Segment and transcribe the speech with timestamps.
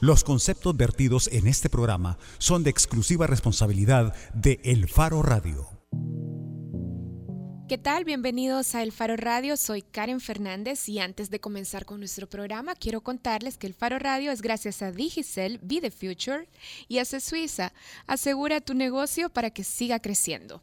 [0.00, 5.66] Los conceptos vertidos en este programa son de exclusiva responsabilidad de El Faro Radio.
[7.68, 8.04] ¿Qué tal?
[8.04, 9.56] Bienvenidos a El Faro Radio.
[9.56, 13.98] Soy Karen Fernández y antes de comenzar con nuestro programa quiero contarles que El Faro
[13.98, 16.48] Radio es gracias a Digicel, Be the Future
[16.86, 17.72] y a Suiza.
[18.06, 20.62] Asegura tu negocio para que siga creciendo.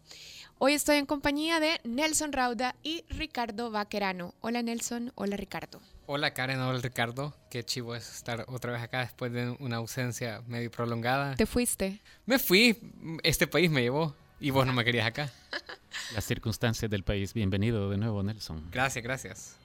[0.60, 4.34] Hoy estoy en compañía de Nelson Rauda y Ricardo Vaquerano.
[4.40, 5.82] Hola Nelson, hola Ricardo.
[6.08, 7.34] Hola Karen, hola Ricardo.
[7.50, 11.36] Qué chivo es estar otra vez acá después de una ausencia medio prolongada.
[11.36, 12.00] ¿Te fuiste?
[12.28, 12.78] Me fui,
[13.24, 15.32] este país me llevó y vos no me querías acá.
[16.14, 17.34] Las circunstancias del país.
[17.34, 18.70] Bienvenido de nuevo, Nelson.
[18.70, 19.56] Gracias, gracias.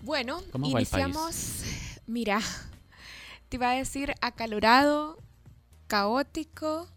[0.00, 1.64] Bueno, iniciamos.
[2.06, 2.40] Mira,
[3.50, 5.18] te iba a decir acalorado,
[5.86, 6.88] caótico,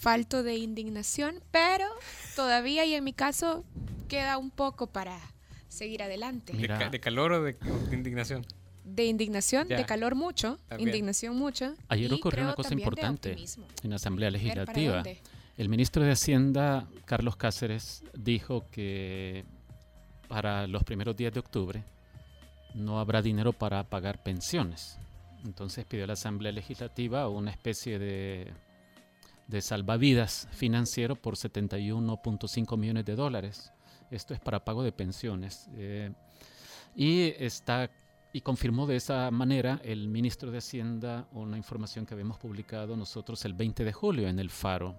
[0.00, 1.86] falto de indignación, pero
[2.34, 3.64] todavía y en mi caso
[4.08, 5.16] queda un poco para
[5.76, 6.52] seguir adelante.
[6.52, 7.56] ¿De, calor o de,
[7.92, 8.44] indignación?
[8.84, 11.74] De indignación, de calor mucho, indignación mucho.
[11.88, 13.36] Ayer ocurrió una cosa importante
[13.82, 15.02] en la Asamblea Legislativa.
[15.56, 19.44] El ministro de Hacienda, Carlos Cáceres, dijo que
[20.28, 21.84] para los primeros días de octubre
[22.74, 24.98] no habrá dinero para pagar pensiones.
[25.44, 28.52] Entonces pidió a la Asamblea Legislativa una especie de
[29.46, 33.72] de salvavidas financiero por 71.5 millones de dólares.
[34.10, 35.68] Esto es para pago de pensiones.
[35.74, 36.12] Eh,
[36.94, 37.90] y está
[38.32, 43.42] y confirmó de esa manera el ministro de Hacienda una información que habíamos publicado nosotros
[43.46, 44.94] el 20 de julio en el Faro,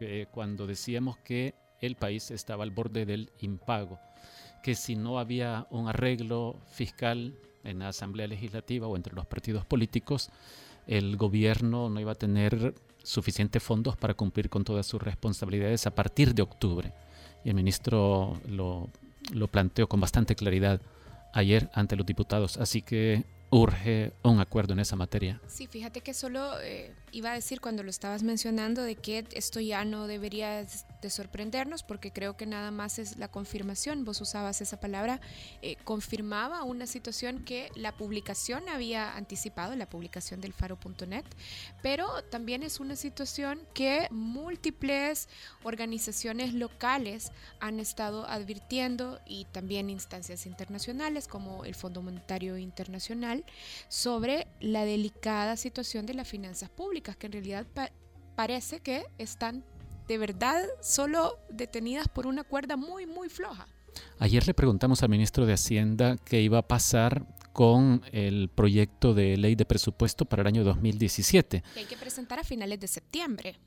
[0.00, 4.00] eh, cuando decíamos que el país estaba al borde del impago,
[4.64, 9.64] que si no había un arreglo fiscal en la Asamblea Legislativa o entre los partidos
[9.64, 10.30] políticos,
[10.88, 15.94] el gobierno no iba a tener suficientes fondos para cumplir con todas sus responsabilidades a
[15.94, 16.92] partir de octubre.
[17.44, 18.88] Y el ministro lo,
[19.32, 20.80] lo planteó con bastante claridad
[21.32, 22.56] ayer ante los diputados.
[22.56, 25.38] Así que urge un acuerdo en esa materia.
[25.46, 29.60] Sí, fíjate que solo eh, iba a decir cuando lo estabas mencionando de que esto
[29.60, 34.62] ya no debería de sorprendernos porque creo que nada más es la confirmación, vos usabas
[34.62, 35.20] esa palabra,
[35.60, 41.24] eh, confirmaba una situación que la publicación había anticipado, la publicación del faro.net,
[41.82, 45.28] pero también es una situación que múltiples
[45.62, 53.41] organizaciones locales han estado advirtiendo y también instancias internacionales como el Fondo Monetario Internacional
[53.88, 57.66] sobre la delicada situación de las finanzas públicas, que en realidad
[58.34, 59.64] parece que están
[60.08, 63.66] de verdad solo detenidas por una cuerda muy, muy floja.
[64.18, 69.36] Ayer le preguntamos al ministro de Hacienda qué iba a pasar con el proyecto de
[69.36, 71.62] ley de presupuesto para el año 2017.
[71.74, 73.58] Que hay que presentar a finales de septiembre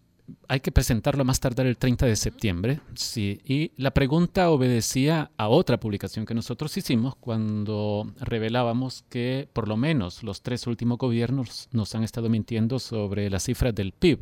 [0.48, 2.80] hay que presentarlo más tardar el 30 de septiembre.
[2.96, 9.68] Sí, y la pregunta obedecía a otra publicación que nosotros hicimos cuando revelábamos que por
[9.68, 14.20] lo menos los tres últimos gobiernos nos han estado mintiendo sobre las cifras del PIB.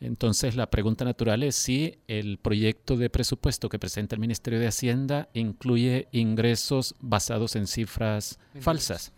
[0.00, 4.66] Entonces la pregunta natural es si el proyecto de presupuesto que presenta el Ministerio de
[4.66, 9.12] Hacienda incluye ingresos basados en cifras falsas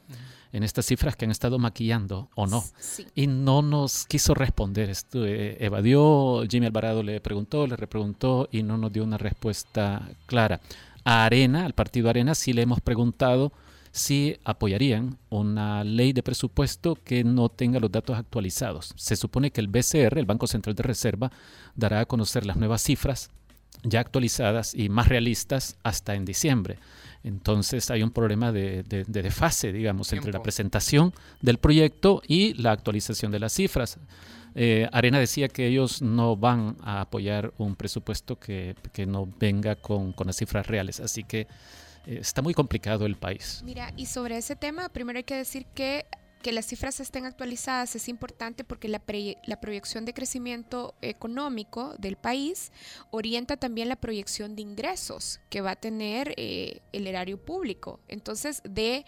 [0.54, 2.65] en estas cifras que han estado maquillando o no.
[3.16, 4.88] Y no nos quiso responder.
[4.88, 10.09] Esto, eh, evadió, Jimmy Alvarado le preguntó, le repreguntó y no nos dio una respuesta
[10.26, 10.60] clara.
[11.04, 13.53] A Arena, al partido Arena, sí le hemos preguntado
[13.91, 18.94] si apoyarían una ley de presupuesto que no tenga los datos actualizados.
[18.97, 21.32] Se supone que el BCR, el Banco Central de Reserva,
[21.75, 23.28] dará a conocer las nuevas cifras
[23.82, 26.78] ya actualizadas y más realistas hasta en diciembre.
[27.22, 32.72] Entonces hay un problema de, de, desfase, digamos, entre la presentación del proyecto y la
[32.72, 33.98] actualización de las cifras.
[34.54, 39.74] Eh, Arena decía que ellos no van a apoyar un presupuesto que, que no venga
[39.74, 41.00] con, con, las cifras reales.
[41.00, 41.40] Así que
[42.06, 43.62] eh, está muy complicado el país.
[43.64, 46.04] Mira, y sobre ese tema, primero hay que decir que
[46.44, 49.03] que las cifras estén actualizadas es importante porque la,
[49.47, 52.71] la, proyección de crecimiento económico del país
[53.10, 57.99] orienta también la proyección de ingresos que va a tener eh, el erario público.
[58.09, 59.06] Entonces, de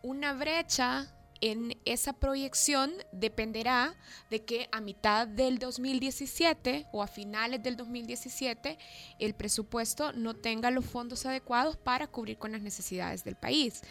[0.00, 3.94] una brecha en esa proyección dependerá
[4.30, 8.78] de que a mitad del 2017 o a finales del 2017
[9.18, 13.82] el presupuesto no tenga los fondos adecuados para cubrir con las necesidades del país.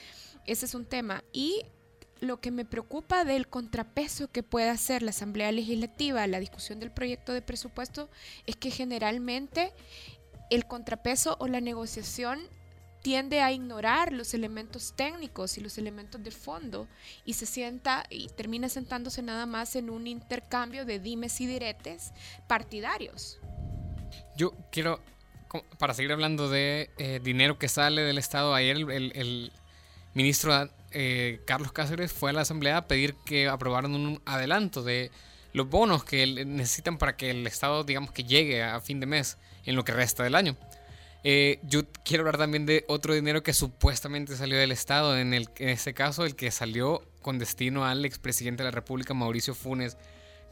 [0.48, 1.24] Ese es un tema.
[1.32, 1.62] Y
[2.24, 6.80] lo que me preocupa del contrapeso que puede hacer la Asamblea Legislativa a la discusión
[6.80, 8.10] del proyecto de presupuesto
[8.46, 9.74] es que generalmente
[10.50, 12.40] el contrapeso o la negociación
[13.02, 16.88] tiende a ignorar los elementos técnicos y los elementos de fondo
[17.26, 22.14] y se sienta y termina sentándose nada más en un intercambio de dimes y diretes
[22.48, 23.40] partidarios.
[24.38, 25.02] Yo quiero,
[25.78, 29.52] para seguir hablando de eh, dinero que sale del Estado, ayer el, el
[30.14, 35.12] ministro eh, Carlos Cáceres fue a la Asamblea a pedir que aprobaran un adelanto de
[35.54, 39.38] los bonos que necesitan para que el Estado, digamos, que llegue a fin de mes
[39.66, 40.58] en lo que resta del año.
[41.24, 45.94] Eh, yo quiero hablar también de otro dinero que supuestamente salió del Estado, en, este
[45.94, 49.98] caso el que salió con destino al expresidente de la República, Mauricio Funes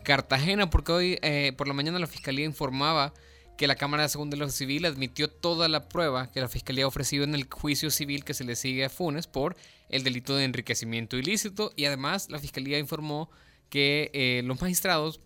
[0.04, 3.14] Cartagena, porque hoy eh, por la mañana la Fiscalía informaba
[3.58, 6.88] que la Cámara de Segundo de Civil admitió toda la prueba que la Fiscalía ha
[6.88, 9.56] ofrecido en el juicio civil que se le sigue a Funes por
[9.90, 13.30] el delito de enriquecimiento ilícito y además la Fiscalía informó
[13.70, 15.20] que eh, los magistrados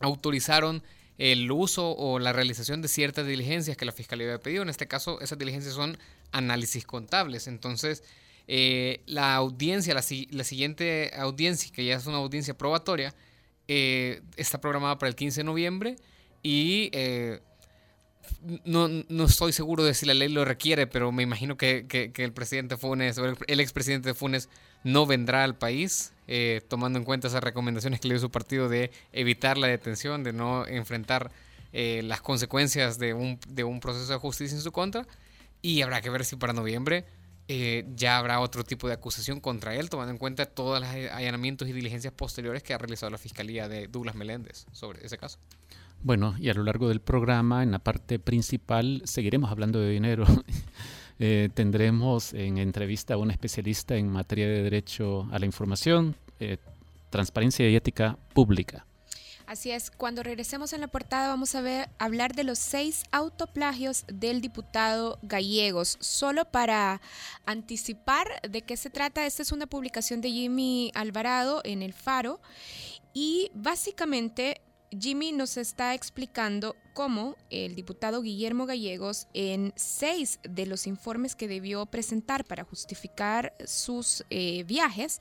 [0.00, 0.82] autorizaron
[1.18, 4.62] el uso o la realización de ciertas diligencias que la Fiscalía había pedido.
[4.62, 5.96] En este caso, esas diligencias son
[6.32, 7.46] análisis contables.
[7.46, 8.02] Entonces,
[8.48, 13.14] eh, la audiencia, la, siguiente audiencia, que ya es una audiencia probatoria,
[13.68, 15.96] eh, está programada para el 15 de noviembre
[16.42, 16.90] y
[18.64, 22.32] no, no, estoy seguro de si la ley lo requiere, pero me imagino que, el
[22.32, 24.48] presidente Funes, o el, expresidente Funes,
[24.84, 28.68] no vendrá al país, eh, tomando en cuenta esas recomendaciones que le dio su partido
[28.68, 31.30] de evitar la detención, de no enfrentar
[31.72, 35.06] eh, las consecuencias de un, de un proceso de justicia en su contra.
[35.60, 37.04] Y habrá que ver si para noviembre
[37.48, 41.68] eh, ya habrá otro tipo de acusación contra él, tomando en cuenta todos los allanamientos
[41.68, 45.38] y diligencias posteriores que ha realizado la Fiscalía de Douglas Meléndez sobre ese caso.
[46.04, 50.24] Bueno, y a lo largo del programa, en la parte principal, seguiremos hablando de dinero.
[51.24, 56.56] Eh, tendremos en entrevista a un especialista en materia de derecho a la información, eh,
[57.10, 58.86] transparencia y ética pública.
[59.46, 64.04] Así es, cuando regresemos en la portada vamos a ver hablar de los seis autoplagios
[64.08, 65.96] del diputado Gallegos.
[66.00, 67.00] Solo para
[67.46, 72.40] anticipar de qué se trata, esta es una publicación de Jimmy Alvarado en El Faro
[73.12, 74.60] y básicamente
[74.98, 81.48] Jimmy nos está explicando cómo el diputado Guillermo Gallegos, en seis de los informes que
[81.48, 85.20] debió presentar para justificar sus eh, viajes,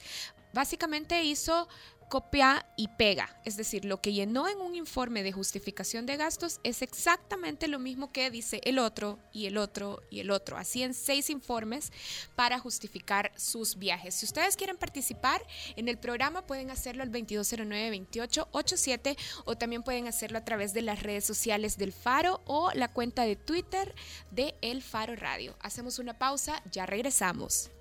[0.53, 1.69] básicamente hizo
[2.11, 3.39] copia y pega.
[3.45, 7.79] Es decir, lo que llenó en un informe de justificación de gastos es exactamente lo
[7.79, 10.57] mismo que dice el otro y el otro y el otro.
[10.57, 11.93] Así en seis informes
[12.35, 14.15] para justificar sus viajes.
[14.15, 15.41] Si ustedes quieren participar
[15.77, 21.03] en el programa, pueden hacerlo al 2209-2887 o también pueden hacerlo a través de las
[21.03, 23.95] redes sociales del Faro o la cuenta de Twitter
[24.31, 25.55] de El Faro Radio.
[25.61, 27.71] Hacemos una pausa, ya regresamos.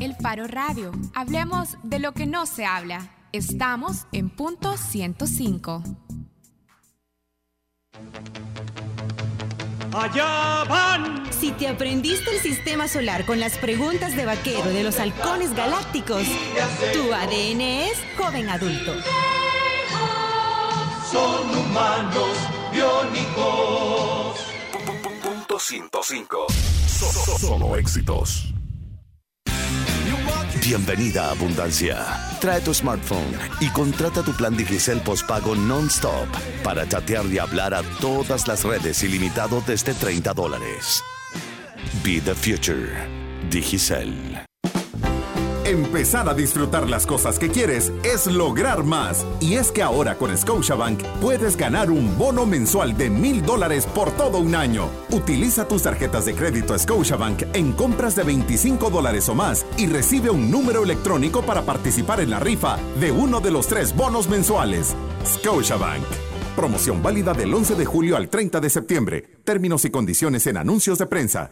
[0.00, 0.92] El Faro Radio.
[1.14, 3.10] Hablemos de lo que no se habla.
[3.32, 5.82] Estamos en punto 105.
[9.92, 11.24] Allá van.
[11.32, 16.24] Si te aprendiste el sistema solar con las preguntas de vaquero de los halcones galácticos,
[16.92, 18.92] tu ADN es joven adulto.
[21.10, 22.36] Son humanos
[22.72, 24.40] biónicos.
[25.22, 26.46] Punto 105.
[27.38, 28.55] Solo éxitos.
[30.66, 31.96] Bienvenida a Abundancia.
[32.40, 36.26] Trae tu smartphone y contrata tu plan Digicel postpago non-stop
[36.64, 41.04] para chatear y hablar a todas las redes ilimitado desde 30 dólares.
[42.02, 42.90] Be the future.
[43.48, 44.45] Digicel.
[45.66, 49.26] Empezar a disfrutar las cosas que quieres es lograr más.
[49.40, 54.12] Y es que ahora con Scotiabank puedes ganar un bono mensual de mil dólares por
[54.12, 54.88] todo un año.
[55.10, 60.30] Utiliza tus tarjetas de crédito Scotiabank en compras de 25 dólares o más y recibe
[60.30, 64.94] un número electrónico para participar en la rifa de uno de los tres bonos mensuales.
[65.26, 66.04] Scotiabank.
[66.54, 69.24] Promoción válida del 11 de julio al 30 de septiembre.
[69.42, 71.50] Términos y condiciones en anuncios de prensa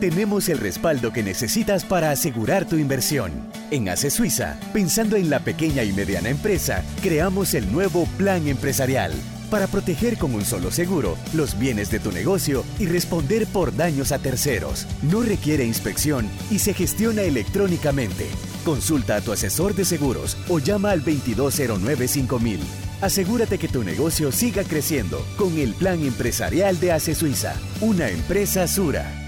[0.00, 3.30] tenemos el respaldo que necesitas para asegurar tu inversión.
[3.70, 9.12] En ACE Suiza, pensando en la pequeña y mediana empresa, creamos el nuevo Plan Empresarial
[9.50, 14.12] para proteger con un solo seguro los bienes de tu negocio y responder por daños
[14.12, 14.86] a terceros.
[15.02, 18.26] No requiere inspección y se gestiona electrónicamente.
[18.64, 22.60] Consulta a tu asesor de seguros o llama al 2209 5000.
[23.02, 28.66] Asegúrate que tu negocio siga creciendo con el Plan Empresarial de ACE Suiza, una empresa
[28.68, 29.19] Sura.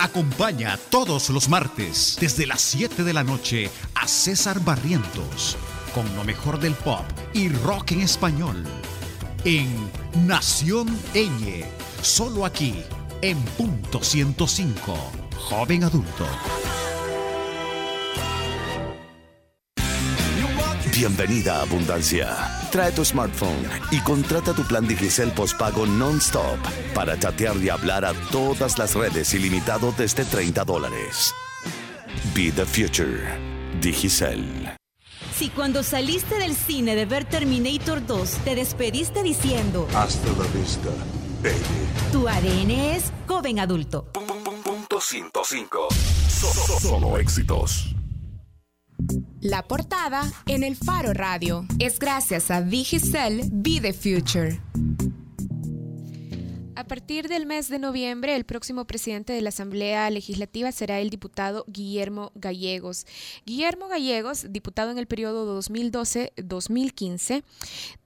[0.00, 5.58] Acompaña todos los martes desde las 7 de la noche a César Barrientos
[5.94, 7.04] con lo mejor del pop
[7.34, 8.64] y rock en español
[9.44, 9.68] en
[10.26, 11.66] Nación Eñe,
[12.00, 12.82] solo aquí
[13.20, 14.96] en punto 105,
[15.36, 16.26] joven adulto.
[20.94, 22.59] Bienvenida a Abundancia.
[22.70, 26.56] Trae tu smartphone y contrata tu plan Digicel postpago non-stop
[26.94, 31.34] para chatear y hablar a todas las redes ilimitado desde 30 dólares.
[32.32, 33.26] Be the future.
[33.80, 34.70] Digicel.
[35.34, 40.90] Si cuando saliste del cine de ver Terminator 2 te despediste diciendo Hasta la vista,
[41.42, 44.06] baby Tu ADN es joven adulto.
[44.12, 45.88] Punto 105.
[46.80, 47.96] Solo éxitos.
[49.40, 54.60] La portada en el Faro Radio es gracias a Digicel Be the Future.
[56.80, 61.10] A partir del mes de noviembre, el próximo presidente de la Asamblea Legislativa será el
[61.10, 63.06] diputado Guillermo Gallegos.
[63.44, 67.42] Guillermo Gallegos, diputado en el periodo 2012-2015,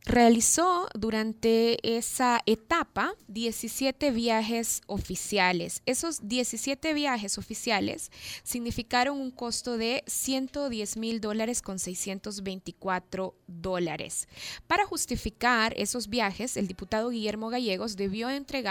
[0.05, 5.81] realizó durante esa etapa 17 viajes oficiales.
[5.87, 8.11] Esos 17 viajes oficiales
[8.43, 14.29] significaron un costo de 110 mil dólares con 624 dólares.
[14.67, 18.64] Para justificar esos viajes, el diputado Guillermo Gallegos debió entregar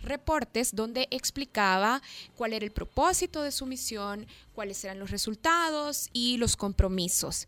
[0.00, 2.02] reportes donde explicaba
[2.36, 7.46] cuál era el propósito de su misión, cuáles eran los resultados y los compromisos.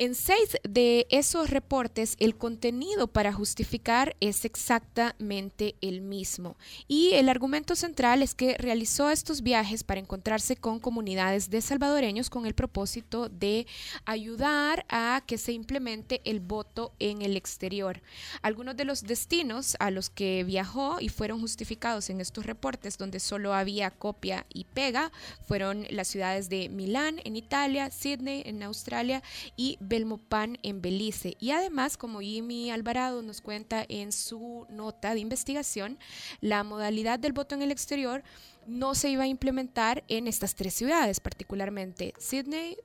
[0.00, 6.56] En seis de esos reportes, el contenido para justificar es exactamente el mismo.
[6.86, 12.30] Y el argumento central es que realizó estos viajes para encontrarse con comunidades de salvadoreños
[12.30, 13.66] con el propósito de
[14.04, 18.00] ayudar a que se implemente el voto en el exterior.
[18.40, 23.18] Algunos de los destinos a los que viajó y fueron justificados en estos reportes, donde
[23.18, 25.10] solo había copia y pega,
[25.48, 29.24] fueron las ciudades de Milán en Italia, Sydney en Australia
[29.56, 31.36] y Belmopan en Belice.
[31.40, 35.98] Y además, como Jimmy Alvarado nos cuenta en su nota de investigación,
[36.40, 38.22] la modalidad del voto en el exterior
[38.66, 42.76] no se iba a implementar en estas tres ciudades, particularmente Sydney,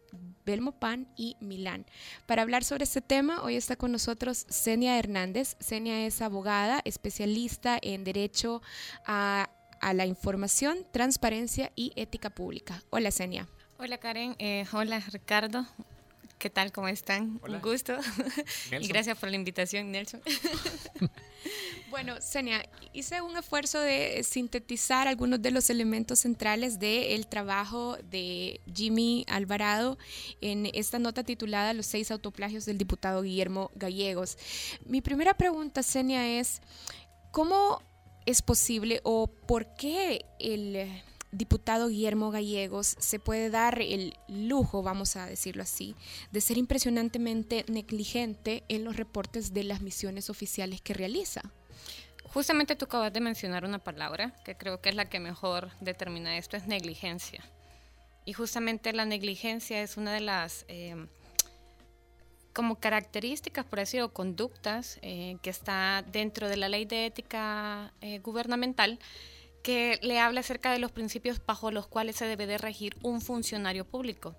[0.46, 1.86] Belmopan y Milán.
[2.26, 5.56] Para hablar sobre este tema, hoy está con nosotros Senia Hernández.
[5.60, 8.62] Senia es abogada, especialista en Derecho
[9.06, 9.50] a,
[9.94, 12.82] la Información, Transparencia y Ética Pública.
[12.90, 13.50] Hola, Senia.
[13.78, 15.66] Hola Karen, eh, hola Ricardo,
[16.44, 16.74] ¿qué tal?
[16.74, 17.40] ¿Cómo están?
[17.42, 17.56] Hola.
[17.56, 17.96] Un gusto.
[18.82, 20.22] y gracias por la invitación, Nelson.
[21.90, 28.62] Bueno, Senia, hice un esfuerzo de sintetizar algunos de los elementos centrales del trabajo de
[28.74, 30.00] Jimmy Alvarado
[30.42, 34.38] en esta nota titulada Los seis autoplagios del diputado Guillermo Gallegos.
[34.86, 36.62] Mi primera pregunta, Senia, es
[37.32, 37.84] ¿cómo
[38.26, 45.16] es posible o por qué el diputado Guillermo Gallegos se puede dar el lujo, vamos
[45.16, 45.96] a decirlo así,
[46.32, 51.42] de ser impresionantemente negligente en los reportes de las misiones oficiales que realiza?
[52.25, 56.38] Justamente tú acabas de mencionar una palabra que creo que es la que mejor determina
[56.38, 57.44] esto, es negligencia.
[58.25, 60.96] Y justamente la negligencia es una de las eh,
[62.54, 67.92] como características, por así decirlo, conductas eh, que está dentro de la ley de ética
[68.02, 69.00] eh, gubernamental
[69.63, 73.22] que le habla acerca de los principios bajo los cuales se debe de regir un
[73.22, 74.36] funcionario público.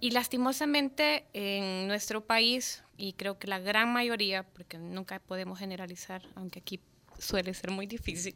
[0.00, 6.22] Y lastimosamente en nuestro país, y creo que la gran mayoría, porque nunca podemos generalizar,
[6.36, 6.80] aunque aquí
[7.18, 8.34] suele ser muy difícil,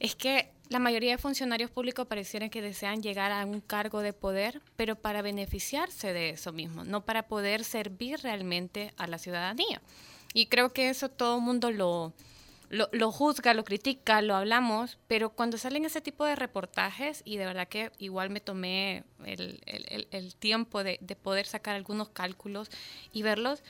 [0.00, 4.12] es que la mayoría de funcionarios públicos parecieran que desean llegar a un cargo de
[4.12, 9.82] poder, pero para beneficiarse de eso mismo, no para poder servir realmente a la ciudadanía.
[10.34, 12.12] Y creo que eso todo el mundo lo,
[12.68, 17.36] lo, lo, juzga, lo critica, lo hablamos, pero cuando salen ese tipo de reportajes, y
[17.36, 22.10] de verdad que igual me tomé el, el, el tiempo de, de poder sacar algunos
[22.10, 22.70] cálculos
[23.12, 23.62] y verlos,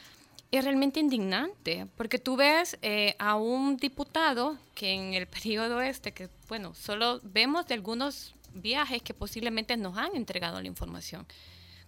[0.50, 6.12] es realmente indignante, porque tú ves eh, a un diputado que en el periodo este,
[6.12, 11.26] que bueno, solo vemos de algunos viajes que posiblemente nos han entregado la información.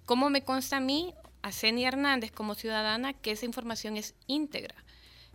[0.04, 4.74] ¿Cómo me consta a mí, a Ceni Hernández como ciudadana, que esa información es íntegra?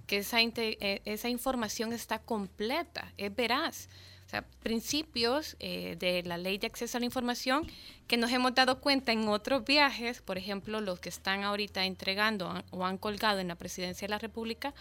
[0.07, 3.89] Que esa, eh, esa información está completa, es veraz.
[4.25, 7.67] O sea, principios eh, de la ley de acceso a la información
[8.07, 12.63] que nos hemos dado cuenta en otros viajes, por ejemplo, los que están ahorita entregando
[12.71, 14.74] o han colgado en la presidencia de la República,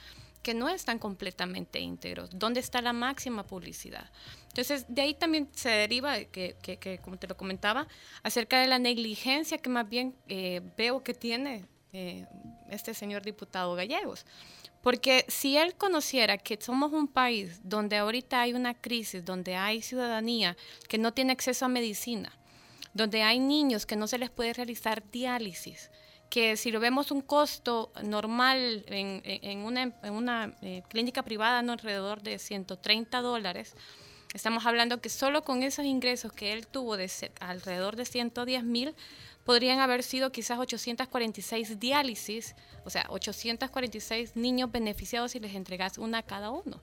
[0.42, 2.30] que no están completamente íntegros.
[2.32, 4.10] ¿Dónde está la máxima publicidad?
[4.48, 7.88] Entonces, de ahí también se deriva, que, que, que como te lo comentaba,
[8.22, 12.26] acerca de la negligencia que más bien eh, veo que tiene eh,
[12.70, 14.26] este señor diputado Gallegos.
[14.84, 19.80] Porque si él conociera que somos un país donde ahorita hay una crisis, donde hay
[19.80, 20.58] ciudadanía
[20.90, 22.30] que no tiene acceso a medicina,
[22.92, 25.90] donde hay niños que no se les puede realizar diálisis,
[26.28, 32.38] que si lo vemos un costo normal en, una eh, clínica privada no alrededor de
[32.38, 33.76] 130 dólares,
[34.34, 37.10] estamos hablando que solo con esos ingresos que él tuvo de
[37.40, 38.94] alrededor de 110 mil,
[39.44, 46.18] podrían haber sido quizás 846 diálisis, o sea, 846 niños beneficiados si les entregas una
[46.18, 46.80] a cada uno.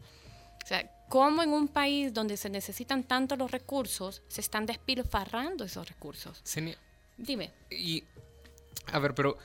[0.63, 5.63] O sea, ¿cómo en un país donde se necesitan tanto los recursos se están despilfarrando
[5.63, 6.39] esos recursos?
[6.43, 6.77] Senia,
[7.17, 7.51] Dime.
[7.69, 8.03] Y,
[8.91, 9.37] a ver, pero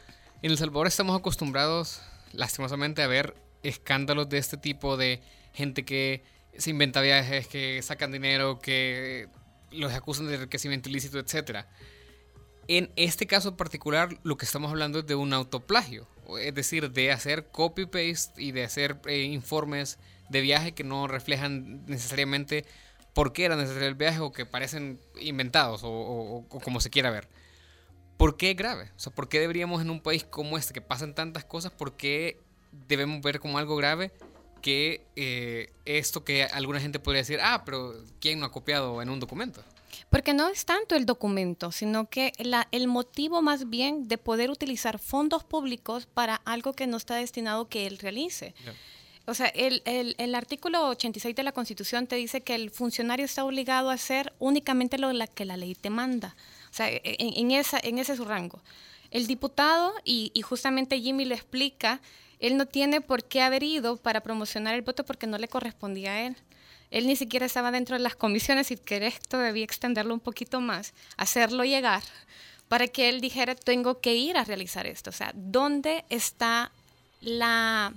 [0.42, 2.00] en El Salvador estamos acostumbrados,
[2.32, 5.20] lastimosamente, a ver escándalos de este tipo de
[5.52, 6.23] gente que
[6.56, 9.28] se inventa viajes, que sacan dinero, que
[9.73, 11.66] los acusan de enriquecimiento ilícito, etc.
[12.68, 16.08] En este caso particular, lo que estamos hablando es de un autoplagio,
[16.40, 21.87] es decir, de hacer copy-paste y de hacer eh, informes de viaje que no reflejan
[21.87, 22.64] necesariamente
[23.14, 27.28] por qué era necesario el viaje o que parecen inventados o, como se quiera ver.
[28.16, 28.90] ¿Por qué es grave?
[28.96, 31.96] O sea, ¿por qué deberíamos en un país como este que pasan tantas cosas, por
[31.96, 32.40] qué
[32.88, 34.12] debemos ver como algo grave
[34.61, 39.11] que eh, esto que alguna gente podría decir, ah, pero ¿quién no ha copiado en
[39.11, 39.62] un documento?
[40.10, 44.50] Porque no es tanto el documento, sino que la, el motivo más bien de poder
[44.50, 48.54] utilizar fondos públicos para algo que no está destinado que él realice.
[49.26, 53.24] O sea, el, el, el, artículo 86 de la Constitución te dice que el funcionario
[53.24, 56.36] está obligado a hacer únicamente lo que la ley te manda.
[56.70, 58.62] O sea, e, en, en, esa, en ese es su rango.
[59.10, 62.00] El diputado, y, y justamente Jimmy lo explica,
[62.38, 66.12] él no tiene por qué haber ido para promocionar el voto porque no le correspondía
[66.12, 66.36] a él.
[66.96, 70.94] Él ni siquiera estaba dentro de las comisiones y que esto extenderlo un poquito más,
[71.18, 72.02] hacerlo llegar
[72.68, 75.10] para que él dijera, tengo que ir a realizar esto.
[75.10, 76.72] O sea, ¿dónde está
[77.20, 77.92] la,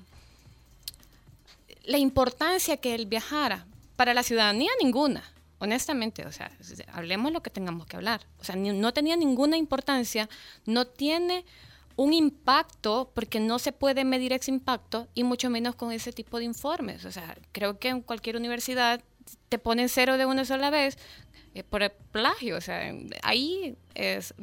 [1.86, 3.66] la importancia que él viajara?
[3.96, 5.24] Para la ciudadanía, ninguna.
[5.60, 6.52] Honestamente, o sea,
[6.92, 8.20] hablemos lo que tengamos que hablar.
[8.42, 10.28] O sea, no tenía ninguna importancia,
[10.66, 11.46] no tiene
[12.00, 16.38] un impacto, porque no se puede medir ese impacto y mucho menos con ese tipo
[16.38, 17.04] de informes.
[17.04, 19.04] O sea, creo que en cualquier universidad
[19.50, 20.98] te ponen cero de una sola vez
[21.54, 22.56] eh, por el plagio.
[22.56, 23.76] O sea, ahí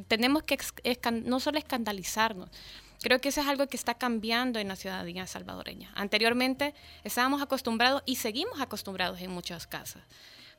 [0.07, 0.59] tenemos que
[1.25, 2.51] no solo escandalizarnos.
[3.01, 5.91] Creo que eso es algo que está cambiando en la ciudadanía salvadoreña.
[5.95, 10.03] Anteriormente estábamos acostumbrados y seguimos acostumbrados en muchos casos.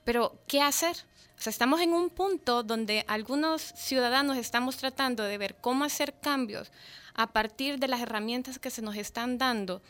[0.03, 0.95] Pero, ¿qué hacer?
[1.37, 6.15] O sea, estamos en un punto donde algunos ciudadanos estamos tratando de ver cómo hacer
[6.19, 6.71] cambios
[7.13, 9.81] a partir de las herramientas que se nos están dando,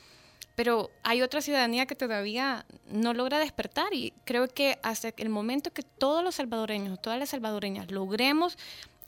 [0.55, 5.71] pero hay otra ciudadanía que todavía no logra despertar y creo que hasta el momento
[5.71, 8.57] que todos los salvadoreños, todas las salvadoreñas logremos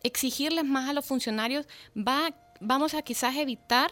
[0.04, 1.68] exigirles más a los funcionarios,
[1.98, 3.92] va, vamos a quizás evitar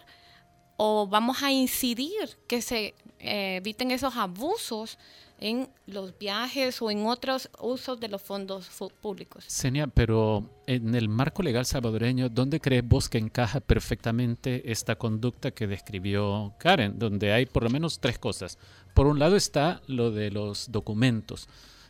[0.77, 4.97] o vamos a incidir que se eh, eviten esos abusos
[5.39, 8.69] en los viajes o en otros usos de los fondos
[9.01, 9.43] públicos.
[9.47, 15.51] Senia, pero en el marco legal salvadoreño, ¿dónde crees vos que encaja perfectamente esta conducta
[15.51, 16.97] que describió Karen?
[16.97, 18.57] Donde hay por lo menos tres cosas.
[18.93, 21.47] Por un lado está lo de los documentos,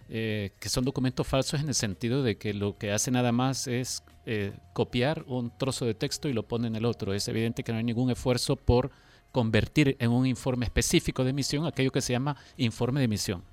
[0.10, 3.68] eh, que son documentos falsos en el sentido de que lo que hace nada más
[3.68, 7.14] es eh, copiar un trozo de texto y lo pone en el otro.
[7.14, 8.92] Es evidente que no hay ningún esfuerzo por
[9.32, 13.44] convertir en un informe específico de emisión aquello que se llama informe de emisión.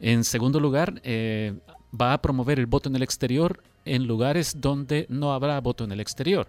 [0.00, 1.54] En segundo lugar, eh,
[1.98, 5.92] va a promover el voto en el exterior en lugares donde no habrá voto en
[5.92, 6.48] el exterior.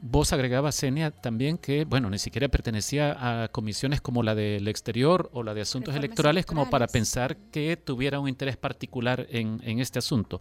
[0.00, 5.30] Vos agregabas, Senia, también que, bueno, ni siquiera pertenecía a comisiones como la del exterior
[5.32, 9.80] o la de asuntos electorales, como para pensar que tuviera un interés particular en, en
[9.80, 10.40] este asunto.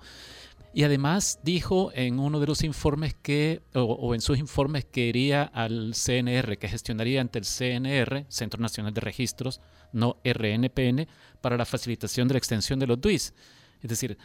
[0.76, 5.44] Y además dijo en uno de los informes que, o, en sus informes, que iría
[5.44, 9.62] al CNR, que gestionaría ante el CNR, Centro Nacional de Registros,
[9.94, 11.08] no RNPN,
[11.40, 13.34] para la facilitación de la extensión de los DUIs.
[13.82, 14.18] Es decir,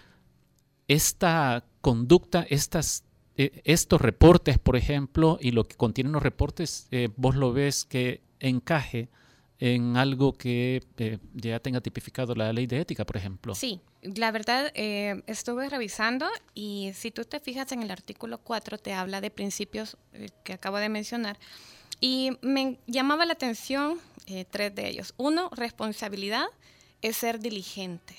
[0.89, 3.05] esta conducta, estas,
[3.37, 7.85] eh, estos reportes, por ejemplo, y lo que contienen los reportes, eh, vos lo ves
[7.85, 9.09] que encaje
[9.61, 13.55] en algo que eh, ya tenga tipificado la ley de ética, por ejemplo.
[13.55, 18.79] Sí, la verdad, eh, estuve revisando y si tú te fijas en el artículo 4,
[18.79, 21.38] te habla de principios eh, que acabo de mencionar.
[22.01, 23.99] Y me llamaba la atención
[24.51, 25.12] tres de ellos.
[25.16, 26.46] Uno, responsabilidad
[27.03, 28.14] es ser diligente.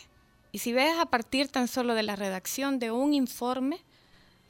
[0.52, 3.80] Y si ves a partir tan solo de la redacción de un informe,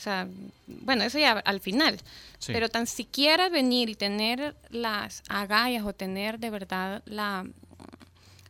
[0.01, 0.27] o sea,
[0.65, 1.99] bueno, eso ya al final.
[2.47, 7.45] Pero tan siquiera venir y tener las agallas o tener de verdad la,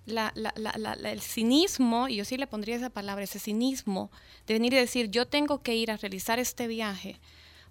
[0.05, 4.11] la, la, la, el cinismo, y yo sí le pondría esa palabra, ese cinismo,
[4.47, 7.19] de venir y decir, yo tengo que ir a realizar este viaje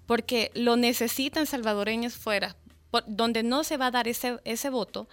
[0.04, 2.56] porque lo necesitan salvadoreños fuera,
[3.06, 5.08] donde no se va a dar ese, ese voto,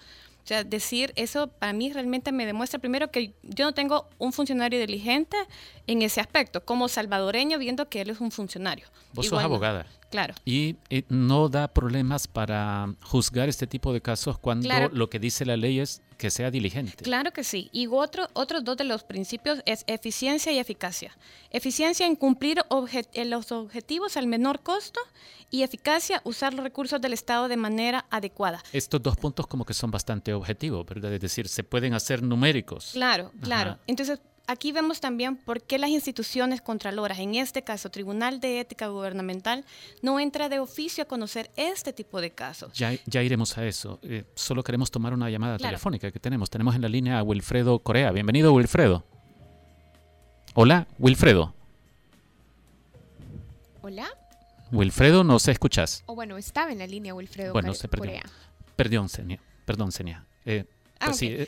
[0.47, 4.31] o sea, decir eso para mí realmente me demuestra primero que yo no tengo un
[4.31, 5.35] funcionario diligente
[5.87, 8.87] en ese aspecto, como salvadoreño viendo que él es un funcionario.
[9.11, 9.85] Vos sos abogada.
[10.09, 10.33] Claro.
[10.45, 10.77] Y,
[11.09, 15.79] no da problemas para juzgar este tipo de casos cuando lo que dice la ley
[15.79, 17.03] es que sea diligente.
[17.03, 17.69] Claro que sí.
[17.71, 21.15] Y otro, otros dos de los principios es eficiencia y eficacia.
[21.51, 22.61] Eficiencia en cumplir
[23.25, 24.99] los objetivos al menor costo
[25.49, 28.63] y eficacia usar los recursos del Estado de manera adecuada.
[28.73, 31.13] Estos dos puntos como que son bastante objetivos, ¿verdad?
[31.13, 32.91] Es decir, se pueden hacer numéricos.
[32.93, 33.77] Claro, claro.
[33.87, 38.87] Entonces, aquí vemos también por qué las instituciones contraloras, en este caso Tribunal de Ética
[38.87, 39.65] Gubernamental,
[40.01, 42.73] no entra de oficio a conocer este tipo de casos.
[42.73, 43.99] Ya, ya iremos a eso.
[44.03, 46.49] Eh, solo queremos tomar una llamada telefónica que tenemos.
[46.49, 48.11] Tenemos en la línea a Wilfredo Corea.
[48.11, 49.05] Bienvenido, Wilfredo.
[50.55, 51.53] Hola, Wilfredo.
[53.81, 54.07] Hola.
[54.71, 56.03] Wilfredo, ¿no se escuchas?
[56.07, 58.19] O bueno, estaba en la línea Wilfredo bueno, se perdió.
[58.75, 59.39] Perdón, Senia.
[59.65, 60.25] Perdón, Senia.
[60.45, 60.65] Eh,
[60.99, 61.39] Ah, pues sí, ok.
[61.41, 61.47] eh,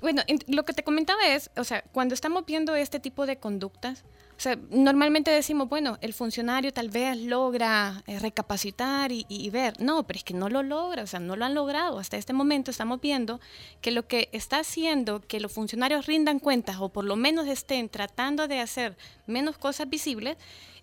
[0.00, 3.38] Bueno, en- lo que te comentaba es, o sea, cuando estamos viendo este tipo de
[3.38, 4.04] conductas,
[4.36, 9.74] o sea, normalmente decimos, bueno, el funcionario tal vez logra eh, recapacitar y, y ver.
[9.80, 11.98] No, pero es que no lo logra, o sea, no lo han logrado.
[11.98, 13.40] Hasta este momento estamos viendo
[13.80, 17.88] que lo que está haciendo que los funcionarios rindan cuentas o por lo menos estén
[17.88, 20.36] tratando de hacer menos cosas visibles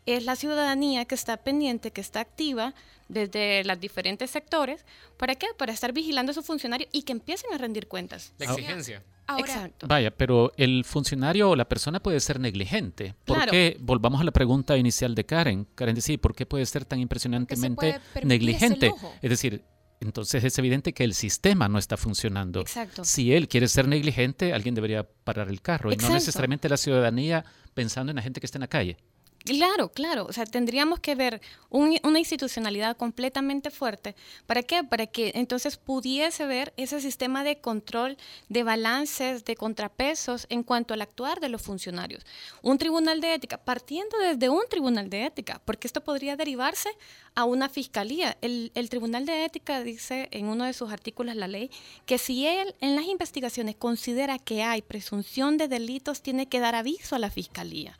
[0.05, 2.73] es la ciudadanía que está pendiente, que está activa
[3.07, 4.85] desde los diferentes sectores.
[5.17, 5.47] ¿Para qué?
[5.57, 8.33] Para estar vigilando a sus funcionarios y que empiecen a rendir cuentas.
[8.37, 9.03] La exigencia.
[9.27, 9.87] Ahora, Exacto.
[9.87, 13.15] Vaya, pero el funcionario o la persona puede ser negligente.
[13.25, 13.51] ¿Por Claro.
[13.51, 13.77] qué?
[13.79, 15.67] Volvamos a la pregunta inicial de Karen.
[15.73, 18.93] Karen decía, ¿por qué puede ser tan impresionantemente negligente?
[19.23, 19.63] Es decir,
[19.99, 22.61] entonces es evidente que el sistema no está funcionando.
[22.61, 23.03] Exacto.
[23.03, 26.13] Si él quiere ser negligente, alguien debería parar el carro y no Exacto.
[26.15, 28.97] necesariamente la ciudadanía pensando en la gente que está en la calle.
[29.45, 30.25] Claro, claro.
[30.27, 34.15] O sea, tendríamos que ver un- una institucionalidad completamente fuerte.
[34.47, 34.83] ¿Para qué?
[34.83, 38.17] Para que entonces pudiese ver ese sistema de control,
[38.49, 42.25] de balances, de contrapesos en cuanto al actuar de los funcionarios.
[42.63, 46.89] Un tribunal de ética, partiendo desde un tribunal de ética, porque esto podría derivarse
[47.35, 48.35] a una fiscalía.
[48.41, 51.69] El, el tribunal de ética dice en uno de sus artículos la ley
[52.07, 56.73] que si él en las investigaciones considera que hay presunción de delitos, tiene que dar
[56.73, 57.95] aviso a la fiscalía.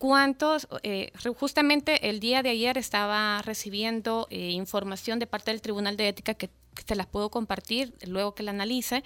[0.00, 0.66] ¿Cuántos?
[0.82, 6.08] eh, justamente el día de ayer estaba recibiendo eh, información de parte del Tribunal de
[6.08, 9.04] Ética que, que te las puedo compartir luego que la analice,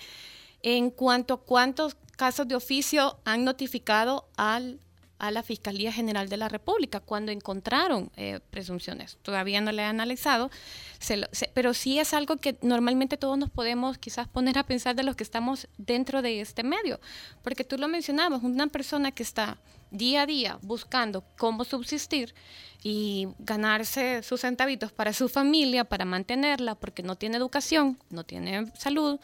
[0.62, 4.78] en cuanto a cuántos casos de oficio han notificado al,
[5.18, 9.16] a la Fiscalía General de la República cuando encontraron eh, presunciones.
[9.22, 10.50] Todavía no le he analizado,
[10.98, 14.64] se lo- se- pero sí es algo que normalmente todos nos podemos quizás poner a
[14.64, 17.00] pensar de los que estamos dentro de este medio.
[17.42, 19.58] Porque tú lo mencionabas, una persona que está
[19.90, 22.34] día a día buscando cómo subsistir
[22.82, 28.66] y ganarse sus centavitos para su familia, para mantenerla, porque no tiene educación, no tiene
[28.76, 29.20] salud,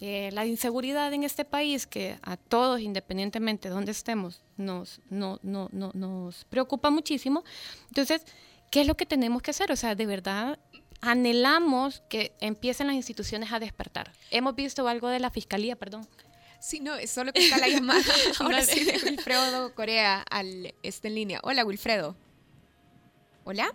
[0.00, 5.38] eh, la inseguridad en este país que a todos, independientemente de donde estemos, nos, no,
[5.42, 7.44] no, no- nos preocupa muchísimo.
[7.88, 8.22] Entonces,
[8.70, 9.70] ¿qué es lo que tenemos que hacer?
[9.72, 10.58] O sea, de verdad
[11.00, 14.10] anhelamos que empiecen las instituciones a despertar.
[14.30, 16.08] Hemos visto algo de la fiscalía, perdón.
[16.60, 18.00] Sí, no, es solo que está la llamada
[18.40, 21.40] ahora sí de Wilfredo Corea al, está en línea.
[21.42, 22.16] Hola, Wilfredo.
[23.44, 23.74] ¿Hola?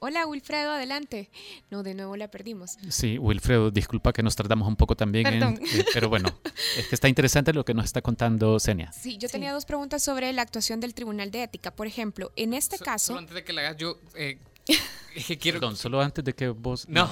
[0.00, 1.28] Hola, Wilfredo, adelante.
[1.70, 2.76] No, de nuevo la perdimos.
[2.88, 6.28] Sí, Wilfredo, disculpa que nos tardamos un poco también, en- eh, pero bueno,
[6.76, 8.92] es que está interesante lo que nos está contando Senia.
[8.92, 9.32] Sí, yo Sí.
[9.32, 11.70] tenía dos preguntas sobre la actuación del Tribunal de Ética.
[11.72, 14.38] Por ejemplo, en este So- caso, Solo antes de que la hagas, yo eh,
[15.16, 15.58] es que quiero.
[15.60, 16.88] Perdón, solo antes de que vos...
[16.88, 17.10] No,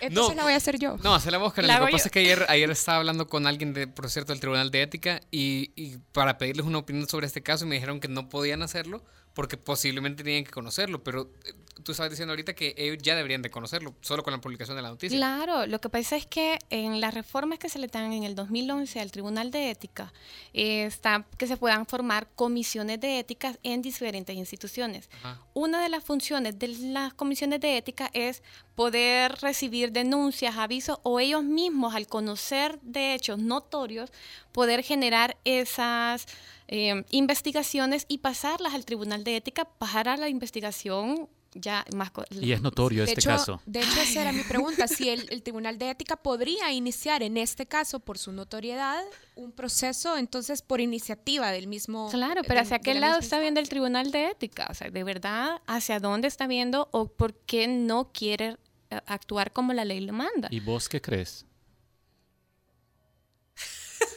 [0.00, 0.34] entonces no.
[0.36, 0.96] la voy a hacer yo.
[1.04, 1.68] no, hacer la voz, Karen.
[1.68, 4.32] La Lo que pasa es que ayer, ayer estaba hablando con alguien, de, por cierto,
[4.32, 7.76] del Tribunal de Ética y, y para pedirles una opinión sobre este caso y me
[7.76, 9.04] dijeron que no podían hacerlo
[9.34, 11.52] porque posiblemente tenían que conocerlo, pero eh,
[11.82, 14.82] tú estabas diciendo ahorita que ellos ya deberían de conocerlo, solo con la publicación de
[14.82, 15.16] la noticia.
[15.16, 18.34] Claro, lo que pasa es que en las reformas que se le dan en el
[18.34, 20.12] 2011 al Tribunal de Ética,
[20.52, 25.08] eh, está que se puedan formar comisiones de ética en diferentes instituciones.
[25.22, 25.40] Ajá.
[25.54, 28.42] Una de las funciones de las comisiones de ética es
[28.74, 34.10] poder recibir denuncias, avisos o ellos mismos al conocer de hechos notorios,
[34.52, 36.26] poder generar esas
[36.68, 42.10] eh, investigaciones y pasarlas al Tribunal de Ética para la investigación ya más...
[42.30, 43.60] Y es notorio De este hecho, caso.
[43.66, 44.86] de hecho, esa era mi pregunta.
[44.88, 49.02] Si el, el Tribunal de Ética podría iniciar en este caso, por su notoriedad,
[49.34, 52.08] un proceso, entonces, por iniciativa del mismo.
[52.10, 54.66] Claro, pero de- ¿hacia qué la lado está viendo el Tribunal de Ética?
[54.70, 58.56] O sea, de verdad, ¿hacia dónde está viendo o por qué no quiere
[58.90, 60.48] eh, actuar como la ley le manda?
[60.50, 61.44] ¿Y vos qué crees?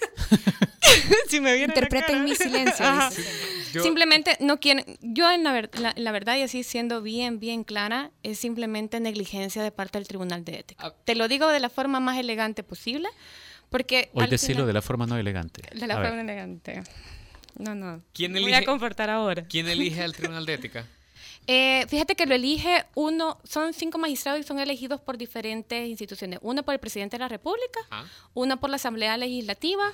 [1.29, 2.85] si me Interpreten mi silencio.
[3.73, 7.39] Yo- Simplemente no quieren, yo en la, ver- la- la verdad y así siendo bien,
[7.39, 10.87] bien clara, es simplemente negligencia de parte del Tribunal de Ética.
[10.87, 10.93] Ah.
[11.05, 13.07] Te lo digo de la forma más elegante posible,
[13.69, 14.09] porque...
[14.13, 15.61] Hoy decirlo final- de la forma no elegante.
[15.73, 16.07] de la A ver.
[16.07, 16.83] forma elegante.
[17.57, 18.01] No, no.
[18.13, 19.43] ¿Quién Voy elige- a comportar ahora.
[19.45, 20.85] ¿Quién elige al Tribunal de Ética?
[21.47, 26.39] Eh, fíjate que lo elige uno, son cinco magistrados y son elegidos por diferentes instituciones.
[26.41, 27.79] Uno por el presidente de la República,
[28.33, 29.91] uno por la Asamblea Legislativa,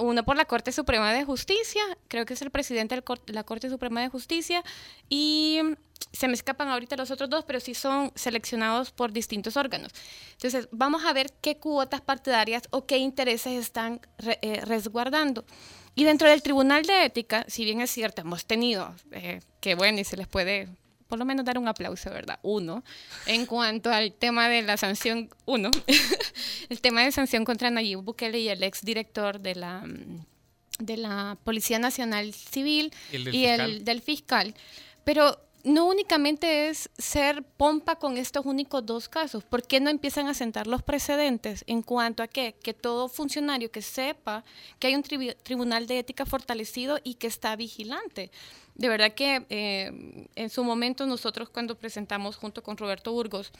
[0.00, 3.70] uno por la Corte Suprema de Justicia, creo que es el presidente de la Corte
[3.70, 4.62] Suprema de Justicia,
[5.08, 5.60] y
[6.12, 9.92] se me escapan ahorita los otros dos, pero sí son seleccionados por distintos órganos.
[10.32, 14.00] Entonces, vamos a ver qué cuotas partidarias o qué intereses están
[14.42, 15.44] eh, resguardando.
[15.94, 20.00] Y dentro del Tribunal de Ética, si bien es cierto, hemos tenido, eh, que bueno,
[20.00, 20.68] y se les puede
[21.08, 22.40] por lo menos dar un aplauso, ¿verdad?
[22.42, 22.82] Uno,
[23.26, 25.70] en cuanto al tema de la sanción, uno,
[26.68, 29.84] el tema de sanción contra Nayib Bukele y el ex director de la,
[30.78, 34.54] de la Policía Nacional Civil y el del fiscal.
[35.04, 39.44] Pero no únicamente es ser pompa con estos únicos dos casos.
[39.44, 42.54] ¿Por qué no empiezan a sentar los precedentes en cuanto a qué?
[42.62, 44.44] Que todo funcionario que sepa
[44.78, 48.30] que hay un tribunal de ética fortalecido y que está vigilante.
[48.74, 53.50] De verdad que eh, en su momento nosotros cuando presentamos junto con Roberto Burgos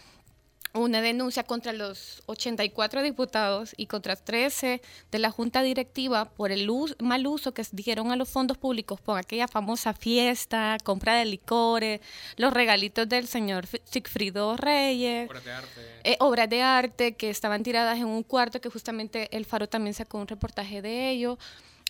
[0.75, 6.69] una denuncia contra los 84 diputados y contra 13 de la Junta Directiva por el
[7.01, 12.01] mal uso que dieron a los fondos públicos por aquella famosa fiesta, compra de licores,
[12.37, 17.63] los regalitos del señor Sigfrido Reyes, obras de arte, eh, obras de arte que estaban
[17.63, 21.39] tiradas en un cuarto que justamente el Faro también sacó un reportaje de ello.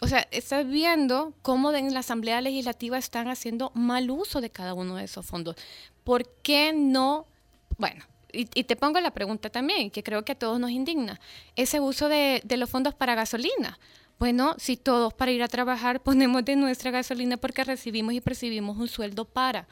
[0.03, 4.75] O sea, estás viendo cómo en la Asamblea Legislativa están haciendo mal uso de cada
[4.75, 5.57] uno de esos fondos.
[6.03, 7.27] ¿Por qué no?
[7.79, 11.21] Bueno, y, te pongo la pregunta también, que creo que a todos nos indigna,
[11.57, 13.79] ese uso de, los fondos para gasolina.
[14.19, 18.77] Bueno, si todos para ir a trabajar ponemos de nuestra gasolina porque recibimos y percibimos
[18.77, 19.67] un sueldo para.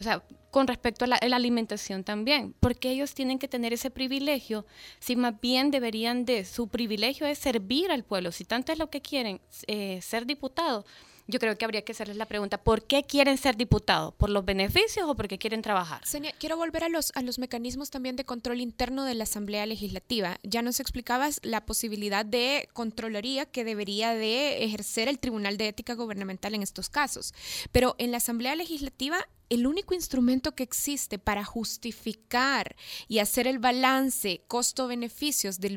[0.00, 4.66] O sea, con respecto a la, alimentación también, porque ellos tienen que tener ese privilegio,
[5.00, 8.90] si más bien deberían de, su privilegio es servir al pueblo, si tanto es lo
[8.90, 10.84] que quieren eh, ser diputados
[11.26, 14.14] yo creo que habría que hacerles la pregunta, ¿por qué quieren ser diputados?
[14.14, 16.02] ¿Por los beneficios o porque quieren trabajar?
[16.38, 20.38] quiero volver a los, a los mecanismos también de control interno de la Asamblea Legislativa.
[20.42, 25.94] Ya nos explicabas la posibilidad de controloría que debería de ejercer el Tribunal de Ética
[25.94, 27.34] Gubernamental en estos casos.
[27.72, 32.76] Pero en la Asamblea Legislativa el único instrumento que existe para justificar
[33.08, 35.70] y hacer el balance costo-beneficios de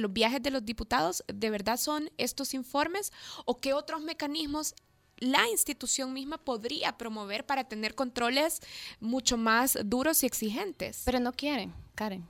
[0.00, 3.12] los viajes de los diputados, ¿de verdad son estos informes
[3.44, 4.74] o qué otros mecanismos
[5.18, 8.60] la institución misma podría promover para tener controles
[8.98, 11.02] mucho más duros y exigentes?
[11.04, 12.26] Pero no quieren, Karen.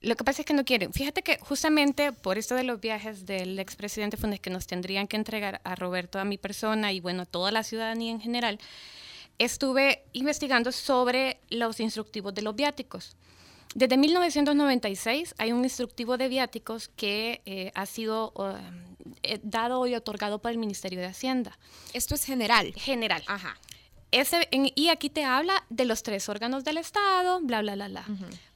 [0.00, 0.92] Lo que pasa es que no quieren.
[0.92, 5.16] Fíjate que justamente por esto de los viajes del expresidente Funes que nos tendrían que
[5.16, 8.60] entregar a Roberto, a mi persona y bueno, a toda la ciudadanía en general,
[9.38, 13.16] estuve investigando sobre los instructivos de los viáticos.
[13.74, 18.32] Desde 1996 hay un instructivo de viáticos que eh, ha sido
[19.22, 21.58] eh, dado y otorgado por el Ministerio de Hacienda.
[21.92, 22.72] Esto es general.
[22.74, 23.22] General.
[23.26, 23.58] Ajá.
[24.12, 28.06] Ese, y aquí te habla de los tres órganos del Estado, bla, bla, bla, bla.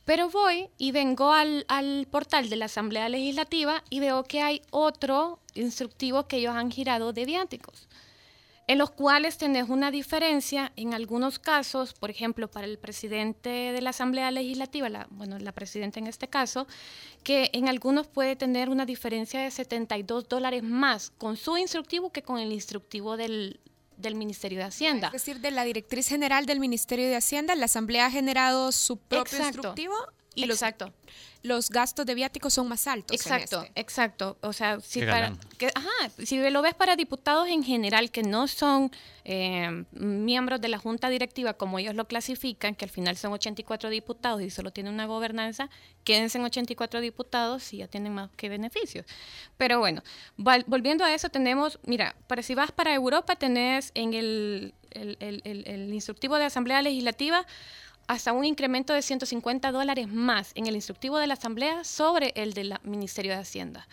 [0.07, 4.63] Pero voy y vengo al, al, portal de la Asamblea Legislativa y veo que hay
[4.71, 7.89] otro instructivo que ellos han girado de viáticos
[8.71, 13.81] en los cuales tenés una diferencia en algunos casos, por ejemplo, para el presidente de
[13.83, 16.69] la Asamblea Legislativa, la, bueno, la presidenta en este caso,
[17.25, 22.23] que en algunos puede tener una diferencia de 72 dólares más con su instructivo que
[22.23, 23.59] con el instructivo del,
[24.15, 25.09] Ministerio de Hacienda.
[25.09, 28.99] Es decir, de la directriz general del Ministerio de Hacienda, la Asamblea ha generado su
[28.99, 29.97] propio instructivo
[30.37, 30.93] y Exacto los
[31.71, 33.15] gastos de viáticos son más altos.
[33.15, 33.81] Exacto, este.
[33.81, 34.37] exacto.
[34.43, 38.47] O sea, si, para, que, ajá, si lo ves para diputados en general que no
[38.49, 38.91] son
[39.25, 43.91] eh, miembros de la junta directiva, como ellos lo clasifican, que al final son 84
[43.91, 45.71] diputados y solo tienen una gobernanza,
[46.05, 49.07] quédense en 84 diputados y ya tienen más que beneficios.
[49.57, 50.03] Pero bueno,
[50.37, 55.65] volviendo a eso, tenemos, mira, para si vas para Europa, tenés en el, el, el,
[55.67, 57.47] el instructivo de Asamblea Legislativa
[58.11, 62.55] hasta un incremento de 150 dólares más en el instructivo de la Asamblea sobre el
[62.55, 63.87] del Ministerio de Hacienda.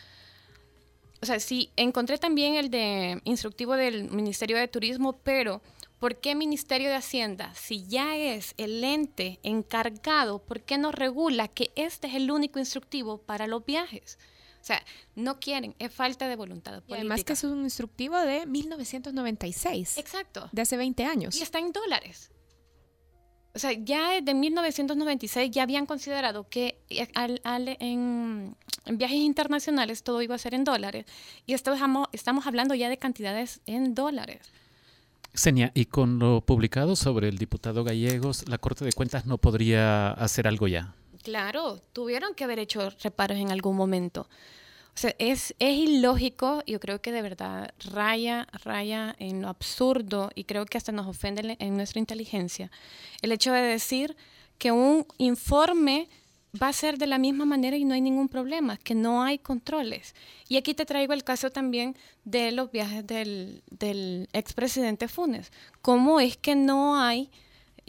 [1.21, 5.61] O sea, sí, encontré también el de instructivo del Ministerio de Turismo, pero
[5.99, 11.47] ¿por qué Ministerio de Hacienda, si ya es el ente encargado, por qué no regula
[11.47, 14.17] que este es el único instructivo para los viajes?
[14.59, 16.95] O sea, no quieren, es falta de voluntad política.
[16.95, 19.99] además que es un instructivo de 1996.
[19.99, 20.49] Exacto.
[20.51, 21.35] De hace 20 años.
[21.35, 22.31] Y está en dólares.
[23.57, 27.07] O sea, ya desde 1996 ya habían considerado que eh,
[27.79, 31.07] en, viajes internacionales todo iba a ser en dólares.
[31.47, 34.41] Y estamos, estamos hablando ya de cantidades en dólares.
[35.33, 40.11] Senia, y con lo publicado sobre el diputado Gallegos, ¿la Corte de Cuentas no podría
[40.11, 40.93] hacer algo ya?
[41.23, 44.29] Claro, tuvieron que haber hecho reparos en algún momento.
[45.19, 50.65] Es, es ilógico, yo creo que de verdad raya, raya en lo absurdo y creo
[50.65, 52.71] que hasta nos ofende en nuestra inteligencia
[53.21, 54.17] el hecho de decir
[54.57, 56.09] que un informe
[56.59, 59.37] va a ser de la misma manera y no hay ningún problema, que no hay
[59.37, 60.15] controles.
[60.47, 65.51] Y aquí te traigo el caso también de los viajes del, del expresidente Funes.
[65.81, 67.29] ¿Cómo es que no hay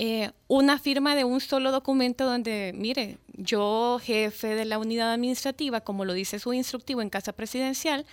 [0.00, 5.80] eh, una firma de un solo documento donde, mire, yo, jefe de la unidad administrativa,
[5.80, 8.06] como lo dice su instructivo en Casa Presidencial,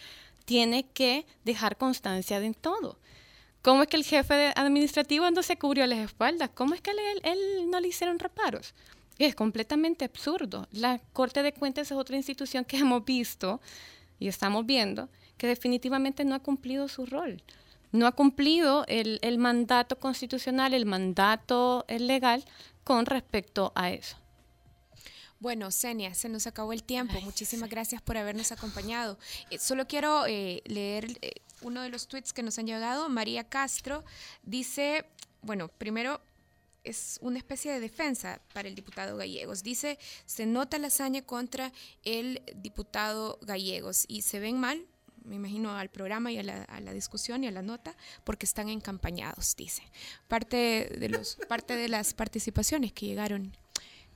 [0.45, 2.97] tiene que dejar constancia de todo.
[3.61, 6.49] ¿Cómo es que el jefe administrativo no se cubrió las espaldas?
[6.55, 8.73] ¿Cómo es que él, él no le hicieron reparos?
[9.19, 10.67] Es completamente absurdo.
[10.71, 13.61] La Corte de Cuentas es otra institución que hemos visto
[14.19, 17.43] y estamos viendo que definitivamente no ha cumplido su rol
[17.95, 22.43] no ha cumplido el, mandato constitucional, el mandato legal
[22.83, 24.17] con respecto a eso.
[25.39, 27.19] Bueno, Senia, se nos acabó el tiempo.
[27.21, 29.17] Muchísimas gracias por habernos acompañado.
[29.49, 33.09] Eh, solo quiero eh, leer eh, uno de los tweets que nos han llegado.
[33.09, 34.03] María Castro
[34.43, 35.05] dice,
[35.41, 36.21] bueno, primero
[36.83, 39.61] es una especie de defensa para el diputado Gallegos.
[39.61, 41.71] Dice, se nota la hazaña contra
[42.03, 44.85] el diputado Gallegos y se ven mal
[45.25, 49.55] me imagino, al programa y a la, discusión y a la nota, porque están encampañados,
[49.55, 49.83] dice.
[50.27, 53.53] Parte de, los, parte de las participaciones que llegaron.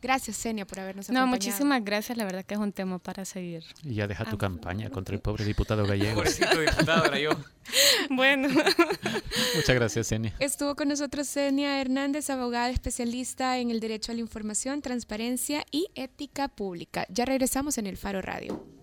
[0.01, 1.25] Gracias, Senia, por habernos acompañado.
[1.25, 2.17] No, muchísimas gracias.
[2.17, 3.65] La verdad que es un tema para seguir.
[3.83, 6.23] Y ya deja tu campaña contra el pobre diputado gallego.
[6.23, 7.31] diputado era yo.
[8.09, 8.47] bueno.
[9.55, 10.33] Muchas gracias, Senia.
[10.39, 15.89] Estuvo con nosotros Senia Hernández, abogada especialista en el derecho a la información, transparencia y
[15.95, 17.05] ética pública.
[17.09, 18.78] Ya regresamos en el Faro Radio.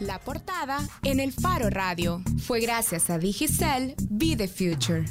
[0.00, 5.04] La portada en el Faro Radio fue gracias a Digicel Be the Future.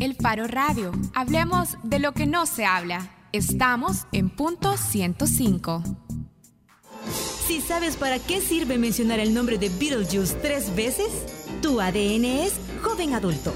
[0.00, 0.92] El Faro Radio.
[1.14, 3.10] Hablemos de lo que no se habla.
[3.32, 5.82] Estamos en punto 105.
[7.46, 11.08] Si sabes para qué sirve mencionar el nombre de Beetlejuice tres veces,
[11.60, 13.52] tu ADN es joven adulto.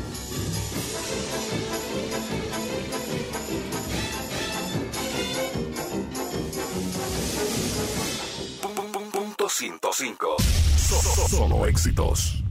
[11.31, 12.45] Solo éxitos.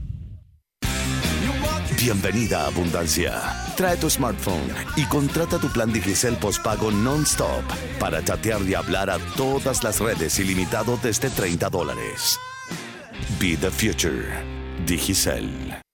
[1.96, 3.42] Bienvenida a Abundancia.
[3.76, 7.62] Trae tu smartphone y contrata tu plan Digicel postpago non-stop
[8.00, 12.40] para chatear y hablar a todas las redes ilimitado desde 30 dólares.
[13.38, 14.42] Be the future.
[14.84, 15.85] Digicel.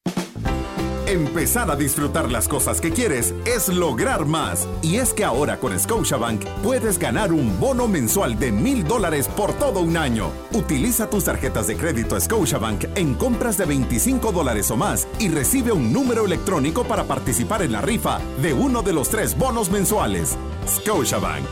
[1.13, 4.67] Empezar a disfrutar las cosas que quieres es lograr más.
[4.81, 9.53] Y es que ahora con Scotiabank puedes ganar un bono mensual de mil dólares por
[9.53, 10.31] todo un año.
[10.53, 15.71] Utiliza tus tarjetas de crédito Scotiabank en compras de 25 dólares o más y recibe
[15.71, 20.39] un número electrónico para participar en la rifa de uno de los tres bonos mensuales.
[20.67, 21.45] Scotiabank.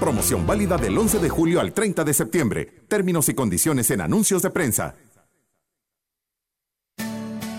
[0.00, 2.68] Promoción válida del 11 de julio al 30 de septiembre.
[2.88, 4.96] Términos y condiciones en anuncios de prensa.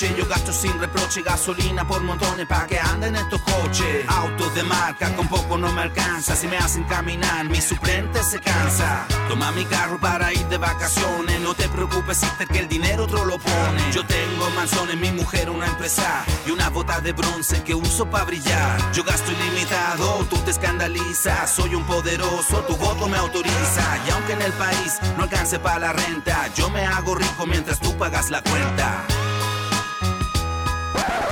[0.00, 4.06] Yo gasto sin reproche gasolina por montones pa' que anden estos coches.
[4.06, 6.36] Autos de marca, con poco no me alcanza.
[6.36, 9.08] Si me hacen caminar, mi suplente se cansa.
[9.28, 11.40] Toma mi carro para ir de vacaciones.
[11.40, 13.92] No te preocupes, sister, que el dinero otro lo pone.
[13.92, 18.24] Yo tengo mansiones, mi mujer una empresa y una bota de bronce que uso para
[18.24, 18.92] brillar.
[18.92, 21.50] Yo gasto ilimitado, tú te escandalizas.
[21.50, 23.98] Soy un poderoso, tu voto me autoriza.
[24.06, 27.80] Y aunque en el país no alcance para la renta, yo me hago rico mientras
[27.80, 29.04] tú pagas la cuenta.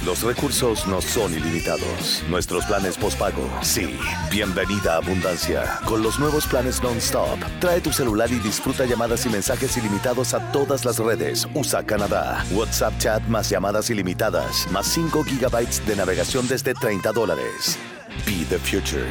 [0.04, 2.22] Los recursos no son ilimitados.
[2.28, 3.98] Nuestros planes postpago, sí.
[4.30, 5.80] Bienvenida a Abundancia.
[5.84, 10.52] Con los nuevos planes non-stop, trae tu celular y disfruta llamadas y mensajes ilimitados a
[10.52, 11.48] todas las redes.
[11.54, 12.44] USA Canadá.
[12.52, 17.78] WhatsApp chat más llamadas ilimitadas, más 5 gigabytes de navegación desde 30 dólares.
[18.26, 19.06] Be the future.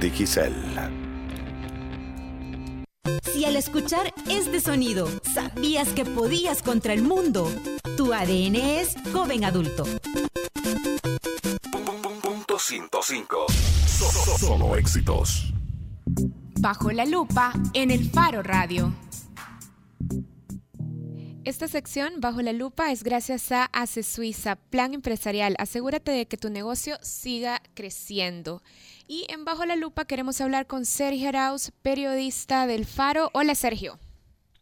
[0.00, 1.01] Digicel.
[3.42, 7.50] Si al escuchar este sonido sabías que podías contra el mundo,
[7.96, 9.82] tu ADN es joven adulto.
[12.22, 13.46] Punto 105.
[14.38, 15.52] Solo éxitos.
[16.60, 18.92] Bajo la lupa en el Faro Radio.
[21.52, 25.54] Esta sección, Bajo la Lupa, es gracias a Ace Suiza, Plan Empresarial.
[25.58, 28.62] Asegúrate de que tu negocio siga creciendo.
[29.06, 33.28] Y en Bajo la Lupa queremos hablar con Sergio Arauz, periodista del Faro.
[33.34, 33.98] Hola, Sergio.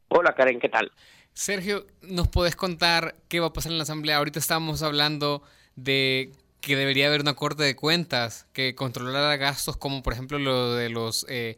[0.08, 0.90] Hola, Karen, ¿qué tal?
[1.32, 4.16] Sergio, ¿nos puedes contar qué va a pasar en la Asamblea?
[4.16, 5.44] Ahorita estábamos hablando
[5.76, 10.74] de que debería haber una corte de cuentas que controlara gastos como por ejemplo lo
[10.74, 11.56] de los eh,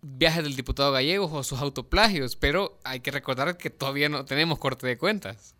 [0.00, 4.58] viajes del diputado gallego o sus autoplagios, pero hay que recordar que todavía no tenemos
[4.58, 5.56] corte de cuentas.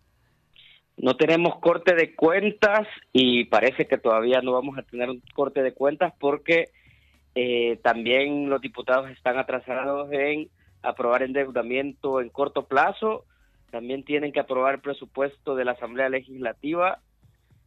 [0.97, 5.63] No tenemos corte de cuentas y parece que todavía no vamos a tener un corte
[5.63, 6.69] de cuentas porque
[7.35, 10.49] eh, también los diputados están atrasados en
[10.83, 13.25] aprobar endeudamiento en corto plazo,
[13.71, 16.99] también tienen que aprobar el presupuesto de la Asamblea Legislativa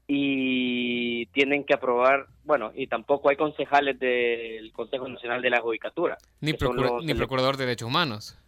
[0.09, 6.17] y tienen que aprobar, bueno, y tampoco hay concejales del Consejo Nacional de la Judicatura.
[6.41, 8.39] Ni, ni procurador de derechos humanos.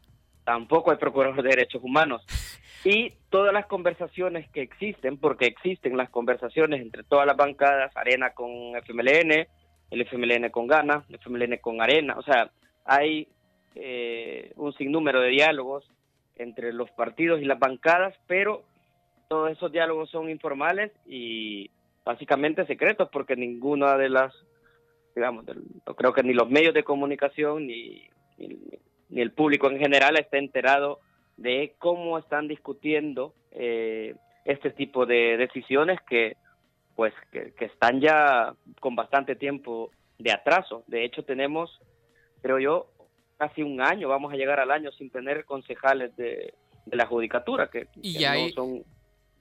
[0.44, 2.24] Tampoco hay procurador de derechos humanos.
[2.84, 8.30] Y todas las conversaciones que existen, porque existen las conversaciones entre todas las bancadas, Arena
[8.30, 9.46] con FMLN,
[9.90, 12.50] el FMLN con Gana, el FMLN con Arena, o sea,
[12.84, 13.28] hay
[13.74, 15.90] eh, un sinnúmero de diálogos
[16.36, 18.64] entre los partidos y las bancadas, pero
[19.29, 21.70] todos esos diálogos son informales y
[22.05, 24.35] básicamente secretos porque ninguna de las,
[25.14, 28.09] digamos, no creo que ni los medios de comunicación ni,
[28.39, 31.01] ni, el público en general esté enterado
[31.37, 34.14] de cómo están discutiendo eh,
[34.45, 36.37] este tipo de decisiones que
[36.97, 40.83] pues que, están ya con bastante tiempo de atraso.
[40.89, 41.81] De hecho tenemos,
[42.43, 42.89] creo yo,
[43.37, 46.55] casi un año, vamos a llegar al año sin tener concejales de,
[46.87, 48.85] la judicatura que, y no son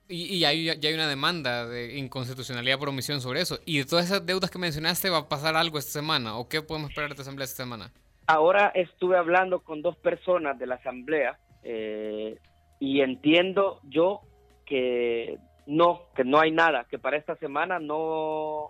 [0.10, 3.60] y, hay, ya hay una demanda de inconstitucionalidad por omisión sobre eso.
[3.66, 6.38] ¿Y de todas esas deudas que mencionaste va a pasar algo esta semana?
[6.38, 7.92] ¿O qué podemos esperar de esta asamblea esta semana?
[8.28, 12.38] Ahora estuve hablando con dos personas de la asamblea eh,
[12.80, 14.22] y entiendo yo
[14.66, 18.70] que no, que no hay nada, que para esta semana no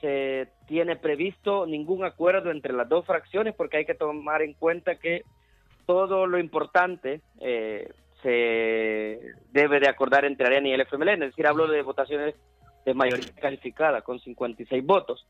[0.00, 4.96] se tiene previsto ningún acuerdo entre las dos fracciones porque hay que tomar en cuenta
[4.96, 5.22] que
[5.86, 7.88] todo lo importante eh,
[8.26, 9.20] se
[9.52, 12.34] debe de acordar entre Arena y el FMLN, es decir, hablo de votaciones
[12.84, 15.28] de mayoría calificada con 56 votos.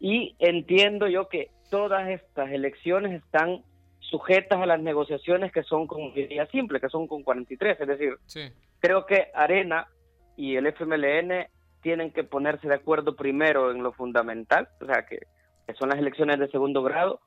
[0.00, 3.62] Y entiendo yo que todas estas elecciones están
[4.00, 8.16] sujetas a las negociaciones que son con mayoría simple, que son con 43, es decir,
[8.80, 9.86] creo que Arena
[10.34, 11.48] y el FMLN
[11.82, 15.18] tienen que ponerse de acuerdo primero en lo fundamental, o sea, que
[15.78, 17.20] son las elecciones de segundo grado,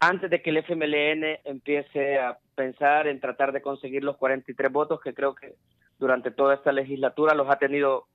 [0.00, 5.00] antes de que el FMLN empiece a pensar en tratar de conseguir los 43 votos
[5.00, 5.54] que creo que
[5.98, 8.06] durante toda esta legislatura los ha tenido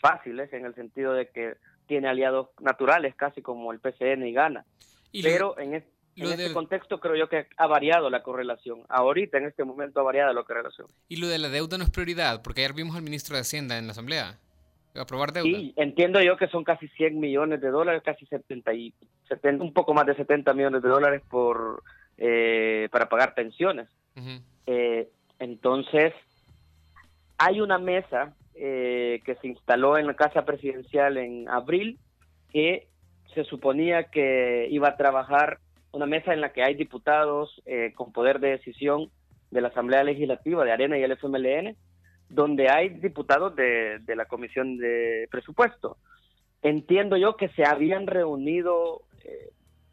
[0.00, 1.54] fáciles en el sentido de que
[1.86, 4.64] tiene aliados naturales casi como el PCN y Gana.
[5.22, 8.82] Pero en, este contexto creo yo que ha variado la correlación.
[8.88, 10.88] Ahorita en este momento ha variado la correlación.
[11.08, 13.78] Y lo de la deuda no es prioridad, porque ayer vimos al ministro de Hacienda
[13.78, 14.38] en la Asamblea
[15.00, 15.48] aprobar deuda.
[15.48, 18.94] Sí, entiendo yo que son casi 100 millones de dólares, casi 70 y
[19.28, 21.82] 70, un poco más de 70 millones de dólares por
[22.16, 23.88] eh, para pagar pensiones.
[24.66, 25.08] Eh,
[25.40, 26.12] entonces,
[27.38, 31.98] hay una mesa eh, que se instaló en la Casa Presidencial en abril
[32.52, 32.86] que
[33.34, 35.58] se suponía que iba a trabajar
[35.90, 37.60] una mesa en la que hay diputados
[37.96, 39.10] con poder de decisión
[39.50, 41.76] de la Asamblea Legislativa de Arena y el FMLN,
[42.28, 45.96] donde hay diputados de, de la Comisión de Presupuesto.
[46.62, 49.02] Entiendo yo que se habían reunido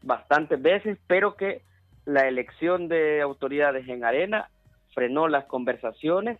[0.03, 1.61] bastantes veces, pero que
[2.05, 4.49] la elección de autoridades en Arena
[4.93, 6.39] frenó las conversaciones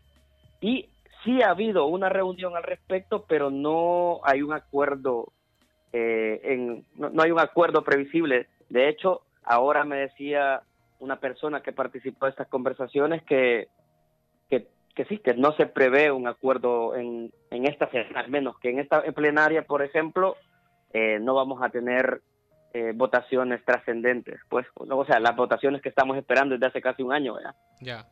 [0.60, 0.89] y
[1.24, 5.32] sí ha habido una reunión al respecto, pero no hay un acuerdo
[5.94, 8.48] eh, en, no, hay un acuerdo previsible.
[8.70, 10.62] De hecho, ahora me decía
[11.00, 13.68] una persona que participó de estas conversaciones que,
[14.94, 18.80] que, sí, que no se prevé un acuerdo en, en esta al menos que en
[18.80, 20.36] esta plenaria, por ejemplo,
[20.94, 22.22] eh, no vamos a tener
[22.74, 27.12] eh, votaciones trascendentes, pues, o sea, las votaciones que estamos esperando desde hace casi un
[27.12, 27.36] año,
[27.82, 28.08] Ya.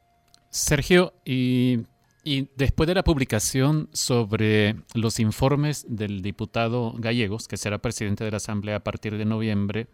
[0.50, 1.86] Sergio, y,
[2.24, 8.32] y, después de la publicación sobre los informes del diputado Gallegos, que será presidente de
[8.32, 9.88] la Asamblea a partir de noviembre,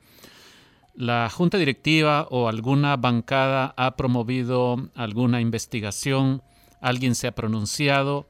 [0.96, 6.42] ¿la Junta Directiva o alguna bancada ha promovido alguna investigación?
[6.82, 8.28] ¿Alguien se ha pronunciado?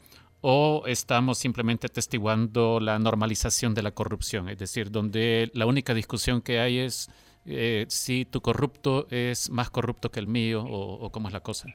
[0.48, 6.44] o estamos simplemente atestiguando la normalización de la corrupción, es decir, donde la única discusión
[6.44, 7.10] que hay es
[7.48, 11.70] eh, si tu corrupto es más corrupto que el mío o, cómo es la cosa.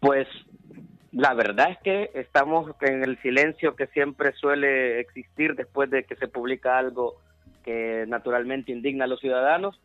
[0.00, 0.26] Pues
[1.12, 6.16] la verdad es que estamos en el silencio que siempre suele existir después de que
[6.16, 7.20] se publica algo
[7.64, 9.80] que naturalmente indigna a los ciudadanos,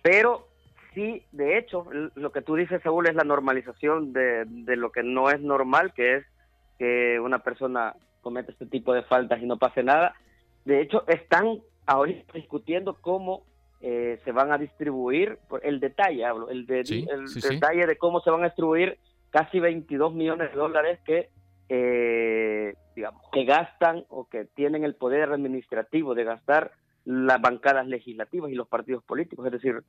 [0.00, 0.48] pero
[0.94, 5.02] sí, de hecho, lo que tú dices, Saúl, es la normalización de, de lo que
[5.02, 6.24] no es normal, que es
[6.78, 10.14] que una persona cometa este tipo de faltas y no pase nada.
[10.64, 13.42] De hecho, están ahorita discutiendo cómo
[13.82, 18.30] eh, se van a distribuir, el detalle hablo, el, de, el detalle de cómo se
[18.30, 18.98] van a distribuir
[19.30, 21.30] casi 22 millones de dólares que,
[21.68, 26.72] eh, digamos, que gastan o que tienen el poder administrativo de gastar
[27.04, 29.82] las bancadas legislativas y los partidos políticos, es decir,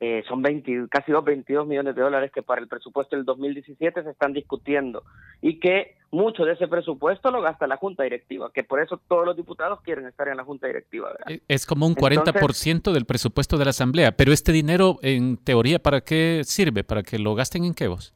[0.00, 4.02] eh, son 20, casi 2, 22 millones de dólares que para el presupuesto del 2017
[4.02, 5.04] se están discutiendo
[5.40, 9.24] y que mucho de ese presupuesto lo gasta la Junta Directiva, que por eso todos
[9.24, 11.12] los diputados quieren estar en la Junta Directiva.
[11.28, 15.78] Eh, es como un 40% del presupuesto de la Asamblea, pero este dinero, en teoría,
[15.78, 16.82] ¿para qué sirve?
[16.82, 18.12] ¿Para que lo gasten en qué vos?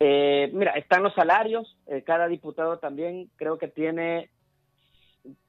[0.00, 1.76] Eh, mira, están los salarios,
[2.06, 4.30] cada diputado también creo que tiene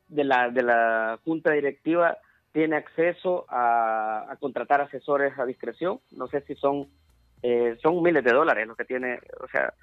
[0.08, 2.18] de la, de la Junta Directiva
[2.52, 6.00] tiene acceso a, contratar asesores a discreción.
[6.12, 6.88] No sé si son
[7.41, 9.74] eh, son miles de dólares lo que tiene, o sea,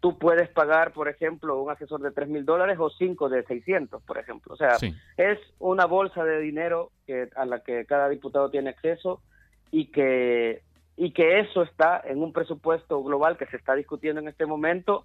[0.00, 4.02] tú puedes pagar, por ejemplo, un asesor de tres mil dólares o cinco de 600,
[4.02, 4.52] por ejemplo.
[4.52, 4.76] O sea,
[5.16, 9.22] es una bolsa de dinero que, a la que cada diputado tiene acceso
[9.70, 10.62] y que,
[10.96, 15.04] y que eso está en un presupuesto global que se está discutiendo en este momento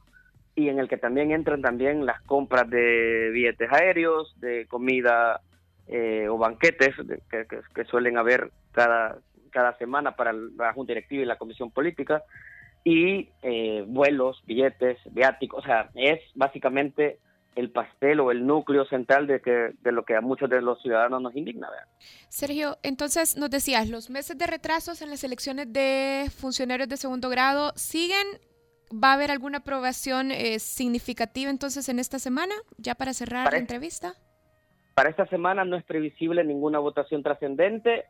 [0.54, 5.40] y en el que también entran también las compras de billetes aéreos, de comida
[5.90, 6.96] eh, o banquetes
[7.30, 9.18] que, suelen haber cada,
[9.52, 12.24] cada semana para la Junta Directiva y la Comisión Política,
[12.84, 17.20] y eh, vuelos, billetes, viáticos, o sea, es básicamente
[17.56, 20.82] el pastel o el núcleo central de, que, de lo que a muchos de los
[20.82, 21.68] ciudadanos nos indigna.
[22.30, 27.30] Sergio, entonces nos decías, los meses de retrasos en las elecciones de funcionarios de segundo
[27.30, 28.28] grado siguen.
[28.92, 33.60] ¿Va a haber alguna aprobación eh, significativa entonces en esta semana, ya para cerrar la
[33.60, 34.16] entrevista?
[35.00, 38.04] Para esta semana no es previsible ninguna votación trascendente,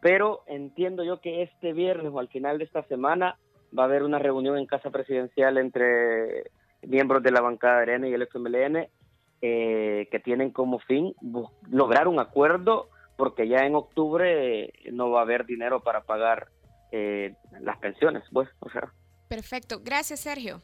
[0.00, 3.36] pero entiendo yo que este viernes o al final de esta semana
[3.76, 8.08] va a haber una reunión en Casa Presidencial entre miembros de la bancada de Arena
[8.08, 8.86] y el FMLN
[9.42, 11.16] eh, que tienen como fin
[11.68, 16.46] lograr un acuerdo porque ya en octubre no va a haber dinero para pagar
[16.92, 18.92] eh, las pensiones, pues, o sea.
[19.28, 20.62] Perfecto, gracias Sergio.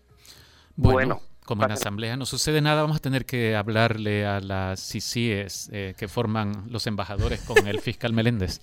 [0.76, 5.70] Bueno como en asamblea no sucede nada, vamos a tener que hablarle a las CICIES
[5.72, 8.60] eh, que forman los embajadores con el fiscal Meléndez.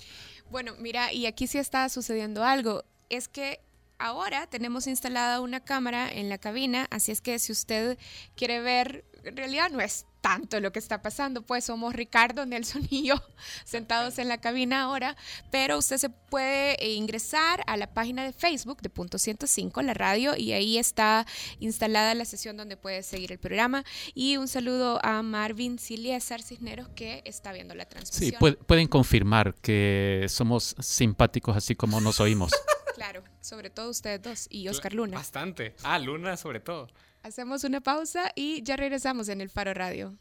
[0.49, 2.83] Bueno, mira, y aquí sí está sucediendo algo.
[3.09, 3.61] Es que
[3.99, 7.97] ahora tenemos instalada una cámara en la cabina, así es que si usted
[8.35, 12.85] quiere ver, en realidad no es tanto lo que está pasando, pues somos Ricardo, Nelson
[12.89, 13.15] y yo
[13.65, 15.15] sentados en la cabina ahora,
[15.51, 19.93] pero usted se puede eh, ingresar a la página de Facebook de Punto 105, la
[19.93, 21.25] radio, y ahí está
[21.59, 23.83] instalada la sesión donde puede seguir el programa.
[24.13, 28.39] Y un saludo a Marvin Ciliesar Cisneros que está viendo la transmisión.
[28.39, 32.51] Sí, pueden confirmar que somos simpáticos así como nos oímos.
[32.95, 35.17] claro, sobre todo ustedes dos y Oscar Luna.
[35.17, 35.75] Bastante.
[35.83, 36.87] Ah, Luna sobre todo.
[37.23, 40.15] Hacemos una pausa y ya regresamos en el Faro Radio.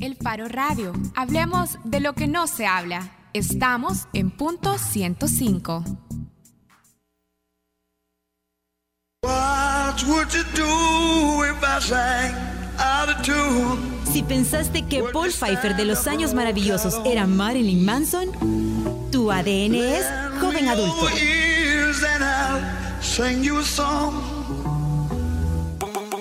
[0.00, 0.92] El Faro Radio.
[1.16, 3.12] Hablemos de lo que no se habla.
[3.34, 5.84] Estamos en punto 105.
[14.12, 20.06] Si pensaste que Paul Pfeiffer de los años maravillosos era Marilyn Manson, tu ADN es
[20.40, 21.06] joven adulto.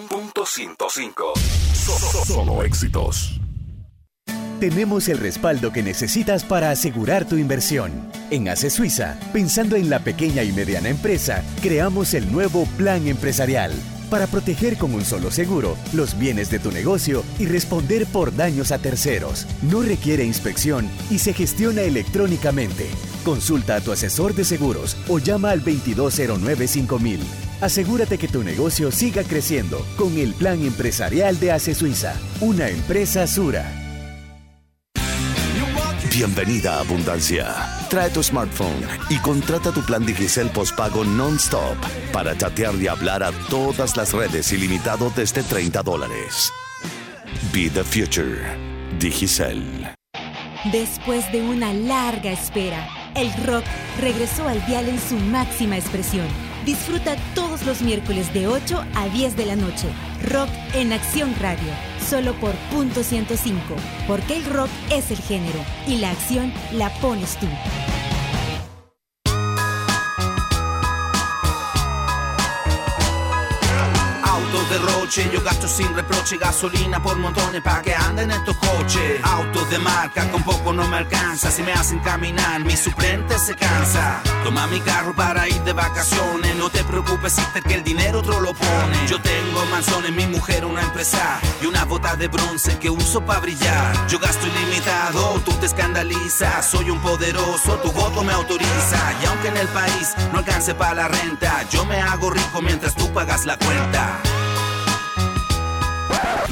[0.09, 1.33] Punto 105.
[2.25, 3.39] Solo éxitos.
[4.59, 7.91] Tenemos el respaldo que necesitas para asegurar tu inversión.
[8.31, 13.73] En ACE Suiza, pensando en la pequeña y mediana empresa, creamos el nuevo Plan Empresarial
[14.15, 18.71] para proteger con un solo seguro los bienes de tu negocio y responder por daños
[18.71, 19.45] a terceros.
[19.61, 22.87] No requiere inspección y se gestiona electrónicamente.
[23.25, 27.19] Consulta a tu asesor de seguros o llama al 2209-5000.
[27.59, 33.27] Asegúrate que tu negocio siga creciendo con el plan empresarial de ACE Suiza, una empresa
[33.27, 33.69] Sura.
[36.09, 37.74] Bienvenida a Abundancia.
[37.89, 41.77] Trae tu smartphone y contrata tu plan Digicel postpago non-stop
[42.11, 46.51] para chatear y hablar a todas las redes ilimitado desde 30 dólares.
[47.53, 48.41] Be the future.
[48.99, 49.63] Digicel.
[50.71, 53.63] Después de una larga espera, el rock
[54.01, 56.25] regresó al dial en su máxima expresión.
[56.65, 59.87] Disfruta todos los miércoles de 8 a 10 de la noche.
[60.25, 63.75] Rock en Acción Radio solo por punto 105,
[64.07, 67.47] porque el rock es el género y la acción la pones tú.
[75.05, 75.29] Coche.
[75.31, 79.21] Yo gasto sin reproche gasolina por montones pa' que anden estos coches.
[79.23, 81.51] Autos de marca con poco no me alcanza.
[81.51, 84.23] Si me hacen caminar, mi suplente se cansa.
[84.43, 86.55] Toma mi carro para ir de vacaciones.
[86.55, 89.07] No te preocupes, sister, que el dinero otro lo pone.
[89.07, 93.41] Yo tengo manzones, mi mujer una empresa y una bota de bronce que uso para
[93.41, 94.07] brillar.
[94.07, 96.65] Yo gasto ilimitado, tú te escandalizas.
[96.65, 99.13] Soy un poderoso, tu voto me autoriza.
[99.21, 102.95] Y aunque en el país no alcance para la renta, yo me hago rico mientras
[102.95, 104.19] tú pagas la cuenta.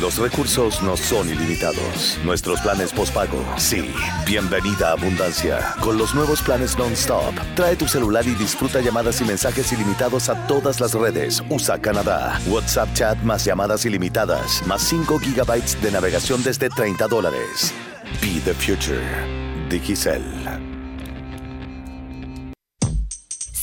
[0.04, 2.20] Los recursos no son ilimitados.
[2.26, 3.90] Nuestros planes postpago, sí.
[4.26, 5.76] Bienvenida a Abundancia.
[5.80, 10.46] Con los nuevos planes non-stop, trae tu celular y disfruta llamadas y mensajes ilimitados a
[10.48, 11.42] todas las redes.
[11.50, 12.38] USA Canadá.
[12.48, 17.74] WhatsApp chat más llamadas ilimitadas, más 5 gigabytes de navegación desde 30 dólares.
[18.22, 19.02] Be the future.
[19.70, 20.24] Digicel.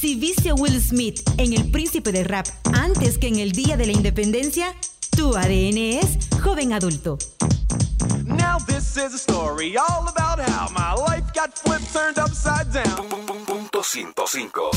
[0.01, 3.77] Si viste a Will Smith en El Príncipe del Rap antes que en el Día
[3.77, 4.75] de la Independencia,
[5.11, 7.19] tu ADN es joven adulto.
[8.25, 13.09] Now this is a story all about how my life got flipped, turned upside down.
[13.47, 14.71] Punto 105.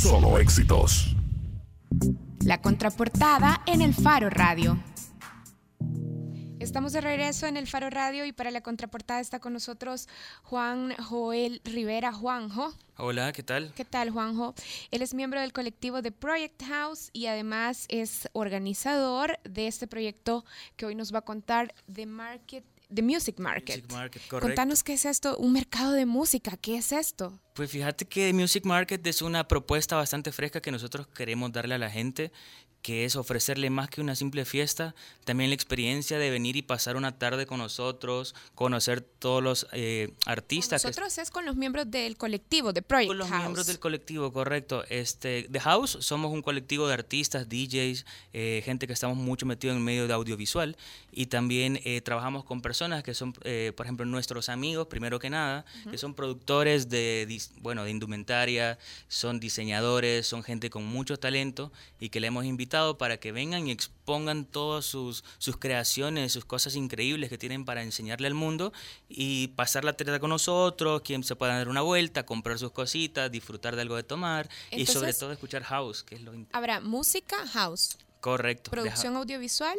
[0.00, 1.14] Solo éxitos.
[2.44, 4.78] La contraportada en el Faro Radio.
[6.68, 10.06] Estamos de regreso en el Faro Radio y para la contraportada está con nosotros
[10.42, 12.12] Juan Joel Rivera.
[12.12, 12.74] Juanjo.
[12.98, 13.72] Hola, ¿qué tal?
[13.74, 14.54] ¿Qué tal, Juanjo?
[14.90, 20.44] Él es miembro del colectivo de Project House y además es organizador de este proyecto
[20.76, 23.76] que hoy nos va a contar de Market The Music Market.
[23.76, 24.22] Music Market.
[24.28, 27.38] Contanos qué es esto, un mercado de música, ¿qué es esto?
[27.54, 31.78] Pues fíjate que Music Market es una propuesta bastante fresca que nosotros queremos darle a
[31.78, 32.32] la gente,
[32.82, 36.96] que es ofrecerle más que una simple fiesta, también la experiencia de venir y pasar
[36.96, 40.82] una tarde con nosotros, conocer todos los eh, artistas.
[40.82, 43.40] que- Nosotros es con los miembros del colectivo de Project Con los House.
[43.42, 44.84] miembros del colectivo, correcto.
[44.88, 49.72] Este, The House somos un colectivo de artistas, DJs, eh, gente que estamos mucho metidos
[49.72, 50.76] en el medio de audiovisual
[51.12, 55.30] y también eh, trabajamos con personas que son, eh, por ejemplo, nuestros amigos, primero que
[55.30, 61.72] nada, que son productores de, bueno, de indumentaria, son diseñadores, son gente con mucho talento
[61.98, 62.67] y que le hemos invitado
[62.98, 67.82] para que vengan y expongan todas sus, sus creaciones, sus cosas increíbles que tienen para
[67.82, 68.72] enseñarle al mundo
[69.08, 73.30] y pasar la tarde con nosotros, quien se pueda dar una vuelta, comprar sus cositas,
[73.30, 77.36] disfrutar de algo de tomar y sobre todo escuchar house, que es lo Habrá música,
[77.48, 78.70] house, correcto.
[78.70, 79.78] producción audiovisual,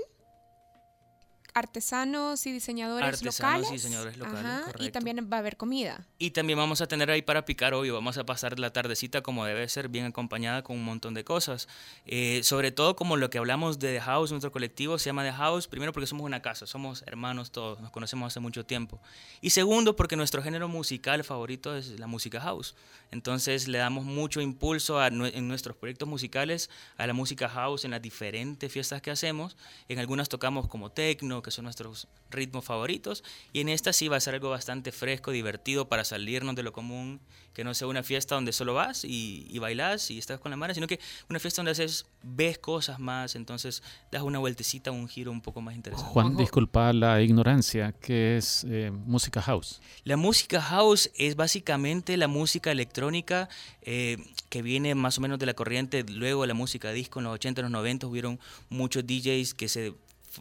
[1.59, 3.71] artesanos y diseñadores Artesanos y locales.
[3.71, 4.91] diseñadores locales, Ajá, Y correcto.
[4.91, 6.07] también va a haber comida.
[6.17, 9.45] Y también vamos a tener ahí para picar, obvio, vamos a pasar la tardecita como
[9.45, 11.67] debe ser, bien acompañada con un montón de cosas.
[12.05, 15.33] Eh, sobre todo como lo que hablamos de The House, nuestro colectivo se llama The
[15.33, 18.99] House, primero porque somos una casa, somos hermanos todos, nos conocemos hace mucho tiempo.
[19.41, 22.75] Y segundo porque nuestro género musical favorito es la música house.
[23.11, 27.91] Entonces le damos mucho impulso a, en nuestros proyectos musicales a la música house en
[27.91, 29.57] las diferentes fiestas que hacemos.
[29.87, 33.23] En algunas tocamos como techno, que son nuestros ritmos favoritos.
[33.53, 36.71] Y en esta sí va a ser algo bastante fresco, divertido para salirnos de lo
[36.71, 37.19] común,
[37.53, 40.57] que no sea una fiesta donde solo vas y, y bailas y estás con la
[40.57, 45.07] mano, sino que una fiesta donde haces, ves cosas más, entonces das una vueltecita, un
[45.07, 46.11] giro un poco más interesante.
[46.11, 49.81] Juan, disculpa la ignorancia, ¿qué es eh, música house?
[50.03, 53.49] La música house es básicamente la música electrónica
[53.81, 54.17] eh,
[54.49, 57.19] que viene más o menos de la corriente luego de la música disco.
[57.19, 58.39] En los 80 y los 90 hubieron
[58.69, 59.93] muchos DJs que se,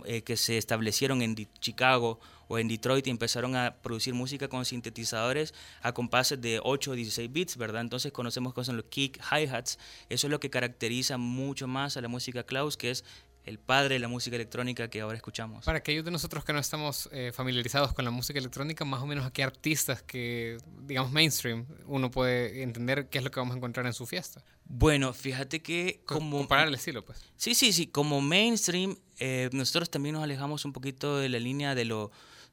[0.05, 2.19] eh, que se establecieron en Chicago
[2.49, 6.95] o en Detroit y empezaron a producir música con sintetizadores a compases de 8 o
[6.95, 7.83] 16 bits, ¿verdad?
[7.83, 9.79] Entonces conocemos cosas los kick, hi-hats.
[10.09, 13.05] Eso es lo que caracteriza mucho más a la música Klaus, que es
[13.49, 15.65] el padre de la música electrónica que ahora escuchamos.
[15.65, 19.07] Para aquellos de nosotros que no estamos eh, familiarizados con la música electrónica, más o
[19.07, 23.55] menos a qué artistas que, digamos, mainstream, uno puede entender qué es lo que vamos
[23.55, 24.45] a encontrar en su fiesta.
[24.65, 26.39] Bueno, fíjate que Co- como...
[26.39, 27.19] Comparar el estilo, pues.
[27.37, 27.87] Sí, sí, sí.
[27.87, 32.11] Como mainstream, eh, nosotros también nos alejamos un poquito de la línea de lo,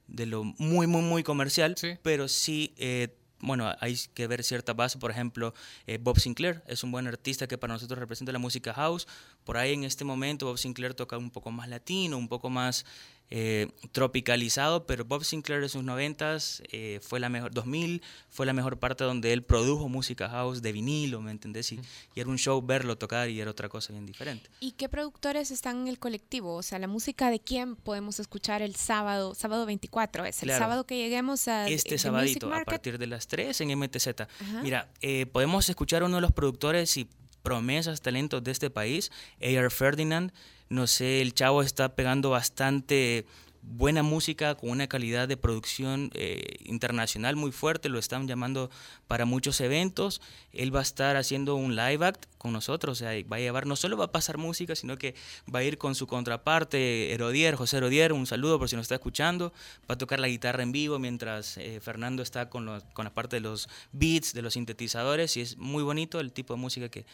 [0.08, 3.10] de lo muy, muy, muy comercial, pero sí, eh,
[3.46, 4.98] bueno, hay que ver cierta base.
[4.98, 5.54] Por ejemplo,
[5.88, 9.08] eh, Bob Sinclair es un buen artista que para nosotros representa la música house.
[9.44, 12.86] Por ahí en este momento Bob Sinclair toca un poco más latino, un poco más
[13.32, 18.54] eh, tropicalizado, pero Bob Sinclair en sus noventas eh, fue la mejor, 2000 fue la
[18.54, 21.72] mejor parte donde él produjo música house de vinilo, ¿me entendés?
[21.72, 21.80] Y,
[22.14, 24.50] y era un show verlo tocar y era otra cosa bien diferente.
[24.60, 26.56] ¿Y qué productores están en el colectivo?
[26.56, 30.64] O sea, la música de quién podemos escuchar el sábado, sábado 24, es el Claro.
[30.64, 34.08] sábado que lleguemos a este sabadito a partir de las 3 en MTZ.
[34.22, 34.62] Ajá.
[34.62, 37.08] Mira, eh, podemos escuchar a uno de los productores y
[37.46, 39.70] promesas, talentos de este país, A.R.
[39.70, 40.34] Ferdinand.
[40.68, 43.26] No sé, el chavo está pegando bastante
[43.68, 48.70] buena música con una calidad de producción eh, internacional muy fuerte, lo están llamando
[49.08, 50.22] para muchos eventos.
[50.54, 53.66] Él va a estar haciendo un live act con nosotros, o sea, va a llevar,
[53.66, 55.16] no solo va a pasar música, sino que
[55.54, 58.96] va a ir con su contraparte, Herodier, José Herodier, un saludo por si nos está
[58.96, 59.52] escuchando,
[59.90, 63.38] va a tocar la guitarra en vivo mientras eh, Fernando está con, con la parte
[63.38, 67.06] de los beats, de los sintetizadores, y es muy bonito el tipo de música que,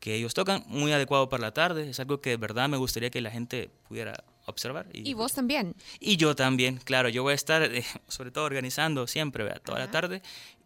[0.00, 3.10] que ellos tocan, muy adecuado para la tarde, es algo que de verdad me gustaría
[3.10, 4.88] que la gente pudiera observar.
[4.92, 5.76] Y, vos también.
[6.00, 9.90] Y yo también, claro, yo voy a estar eh, sobre todo organizando siempre, toda la
[9.90, 10.22] tarde.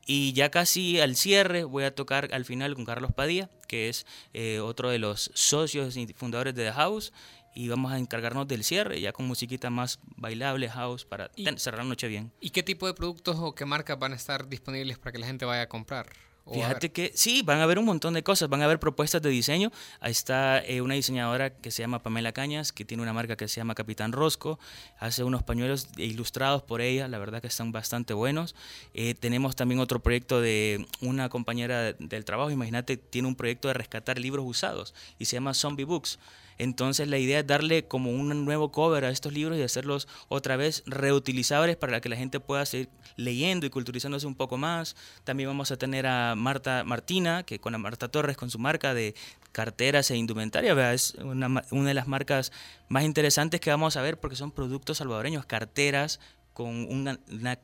[0.06, 4.06] Y ya casi al cierre voy a tocar al final con Carlos Padilla, que es
[4.34, 7.12] eh, otro de los socios y fundadores de The House.
[7.56, 11.88] Y vamos a encargarnos del cierre, ya con musiquita más bailable, house, para cerrar la
[11.88, 12.32] noche bien.
[12.40, 15.26] ¿Y qué tipo de productos o qué marcas van a estar disponibles para que la
[15.26, 16.06] gente vaya a comprar?
[16.52, 19.30] Fíjate que sí, van a haber un montón de cosas, van a haber propuestas de
[19.30, 19.72] diseño.
[20.00, 23.48] Ahí está eh, una diseñadora que se llama Pamela Cañas, que tiene una marca que
[23.48, 24.58] se llama Capitán Rosco,
[24.98, 28.54] hace unos pañuelos ilustrados por ella, la verdad que están bastante buenos.
[28.92, 33.74] Eh, tenemos también otro proyecto de una compañera del trabajo, imagínate, tiene un proyecto de
[33.74, 36.18] rescatar libros usados y se llama Zombie Books.
[36.58, 40.56] Entonces la idea es darle como un nuevo cover a estos libros y hacerlos otra
[40.56, 44.96] vez reutilizables para que la gente pueda seguir leyendo y culturizándose un poco más.
[45.24, 49.14] También vamos a tener a Marta Martina, que con Marta Torres con su marca de
[49.52, 52.50] carteras e indumentaria, es una, de las marcas
[52.88, 56.18] más interesantes que vamos a ver porque son productos salvadoreños, carteras
[56.52, 57.18] con una,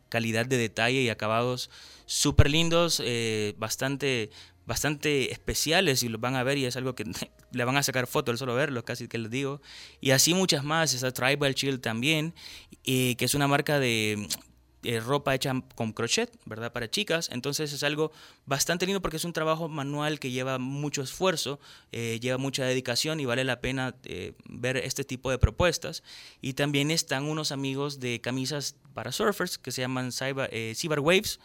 [0.08, 1.70] calidad de detalle y acabados
[2.06, 4.30] súper lindos, eh, bastante
[4.70, 7.02] bastante especiales y los van a ver y es algo que
[7.50, 9.60] le van a sacar fotos solo verlos, casi que les digo.
[10.00, 12.34] Y así muchas más, esa Tribal Chill también,
[12.84, 14.28] eh, que es una marca de
[14.84, 16.72] eh, ropa hecha con crochet, ¿verdad?
[16.72, 17.30] Para chicas.
[17.32, 18.12] Entonces es algo
[18.46, 21.58] bastante lindo porque es un trabajo manual que lleva mucho esfuerzo,
[21.90, 23.96] eh, lleva mucha dedicación y vale la pena
[24.44, 26.04] ver este tipo de propuestas.
[26.40, 31.40] Y también están unos amigos de camisas para surfers que se llaman Cyber Waves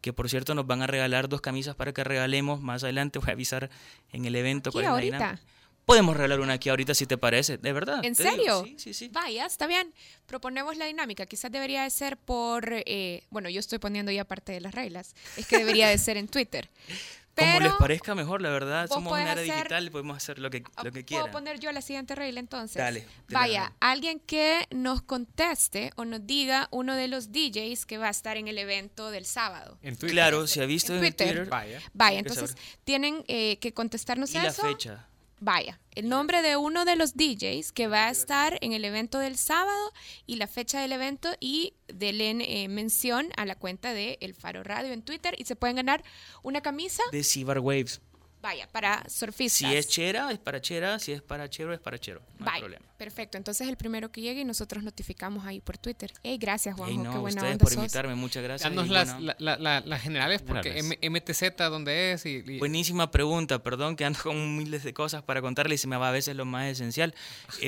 [0.00, 3.30] que por cierto nos van a regalar dos camisas para que regalemos más adelante, voy
[3.30, 3.70] a avisar
[4.12, 4.70] en el evento.
[4.70, 5.40] ¿Aquí ahorita?
[5.86, 8.04] Podemos regalar una aquí ahorita si te parece, de verdad.
[8.04, 8.62] ¿En serio?
[8.64, 9.08] Sí, sí, sí.
[9.12, 9.92] Vaya, está bien.
[10.26, 11.26] Proponemos la dinámica.
[11.26, 15.16] Quizás debería de ser por, eh, bueno, yo estoy poniendo ya parte de las reglas.
[15.36, 16.70] Es que debería de ser en Twitter.
[17.40, 18.88] Como les parezca mejor, la verdad.
[18.88, 21.26] Somos una era digital y podemos hacer lo que, lo que quieran.
[21.26, 22.76] Puedo poner yo la siguiente regla entonces.
[22.76, 23.06] Dale.
[23.28, 28.10] Vaya, alguien que nos conteste o nos diga uno de los DJs que va a
[28.10, 29.78] estar en el evento del sábado.
[29.82, 30.10] En Twitter.
[30.10, 31.46] Claro, si ha visto en Twitter.
[31.46, 31.80] vaya.
[31.92, 34.62] Vaya, entonces tienen eh, que contestarnos y eso.
[34.62, 35.09] la fecha.
[35.42, 39.18] Vaya, el nombre de uno de los DJs que va a estar en el evento
[39.18, 39.92] del sábado
[40.26, 44.62] y la fecha del evento y denle eh, mención a la cuenta de El Faro
[44.62, 46.04] Radio en Twitter y se pueden ganar
[46.42, 48.02] una camisa de Cyber Waves.
[48.42, 49.58] Vaya, para surfistas.
[49.58, 50.98] Si es chera, es para chera.
[50.98, 52.22] Si es para chero, es para chero.
[52.38, 52.86] No Vaya, hay problema.
[52.96, 53.36] Perfecto.
[53.36, 56.12] Entonces el primero que llegue y nosotros notificamos ahí por Twitter.
[56.22, 56.92] Hey, gracias, Juanjo.
[56.94, 57.78] Hey, no, Qué buena ustedes onda por sos.
[57.78, 58.14] invitarme.
[58.14, 58.70] Muchas gracias.
[58.70, 62.24] Danos las, la, la, las generales, porque MTZ, ¿dónde es?
[62.26, 62.58] Y, y...
[62.58, 63.62] Buenísima pregunta.
[63.62, 66.34] Perdón que ando con miles de cosas para contarle y se me va a veces
[66.34, 67.14] lo más esencial.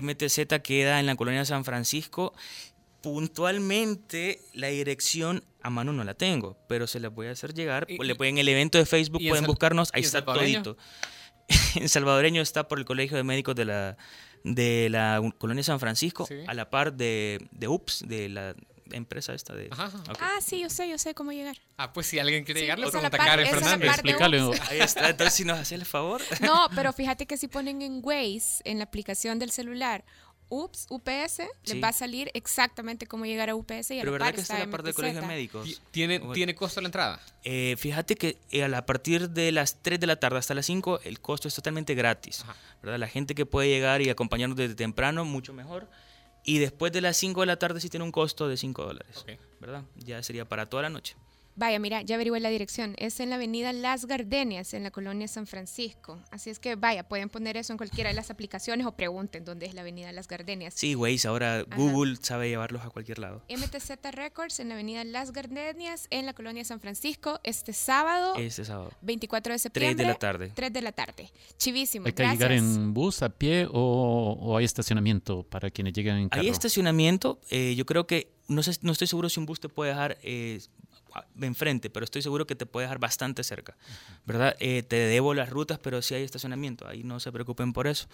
[0.02, 2.34] MTZ queda en la colonia San Francisco
[3.02, 7.86] puntualmente la dirección a mano no la tengo, pero se la voy a hacer llegar.
[7.88, 10.76] Y- Le pueden, en el evento de Facebook pueden buscarnos, ahí está todito.
[11.76, 13.96] en salvadoreño está por el Colegio de Médicos de la,
[14.44, 16.36] de la Colonia San Francisco, Sí.
[16.46, 18.54] a la par de, de UPS, de la
[18.90, 19.68] empresa esta de...
[19.70, 19.98] Ajá, ajá.
[20.10, 20.18] Ok.
[20.20, 21.56] Ah, sí, yo sé, yo sé cómo llegar.
[21.78, 23.88] Ah, pues si alguien quiere Sí, llegar, le pregunta a Karen Fernández.
[23.90, 24.40] Explícale.
[24.68, 26.20] Ahí está, entonces si nos hace el favor.
[26.40, 30.04] No, pero fíjate que si ponen en Waze, en la aplicación del celular,
[30.52, 31.74] UPS, UPS, Sí.
[31.74, 34.34] les va a salir exactamente cómo llegar a UPS y a Pero la ¿verdad par
[34.34, 34.94] que está está la parte del.
[34.94, 35.64] Colegio de Médicos?
[35.64, 36.34] Ti- ¿Tiene, Bueno.
[36.34, 37.20] ¿Tiene costo la entrada?
[37.44, 41.00] Eh, fíjate que eh, a partir de las 3 de la tarde hasta las 5
[41.04, 42.42] el costo es totalmente gratis.
[42.42, 42.56] Ajá.
[42.82, 42.98] ¿verdad?
[42.98, 45.88] La gente que puede llegar y acompañarnos desde temprano, mucho mejor.
[46.44, 49.16] Y después de las 5 de la tarde sí tiene un costo de 5 dólares.
[49.18, 49.30] Ok.
[49.60, 49.84] ¿verdad?
[49.96, 51.14] Ya sería para toda la noche.
[51.54, 52.94] Vaya, mira, ya averigué la dirección.
[52.98, 56.18] Es en la avenida Las Gardenias, en la colonia San Francisco.
[56.30, 59.66] Así es que, vaya, pueden poner eso en cualquiera de las aplicaciones o pregunten dónde
[59.66, 60.74] es la avenida Las Gardenias.
[60.74, 63.42] Sí, Waze, ahora Google sabe llevarlos a cualquier lado.
[63.50, 68.64] MTZ Records en la avenida Las Gardenias, en la colonia San Francisco, este sábado, Este
[68.64, 68.90] sábado.
[69.02, 70.04] 24 de 3 septiembre.
[70.04, 70.52] de la tarde.
[70.54, 71.30] 3 de la tarde.
[71.58, 72.06] Chivísimo.
[72.06, 72.38] ¿Hay que gracias.
[72.38, 76.42] llegar en bus, a pie o, o hay estacionamiento para quienes lleguen en carro?
[76.42, 77.40] Hay estacionamiento.
[77.50, 80.18] eh, yo creo que, no, sé, no estoy seguro si un bus te puede dejar
[80.22, 80.60] eh,
[81.34, 83.76] de enfrente, pero estoy seguro que te puede dejar bastante cerca.
[84.26, 84.56] ¿Verdad?
[84.60, 86.86] Eh, te debo las rutas, pero sí hay estacionamiento.
[86.86, 88.06] Ahí no se preocupen por eso.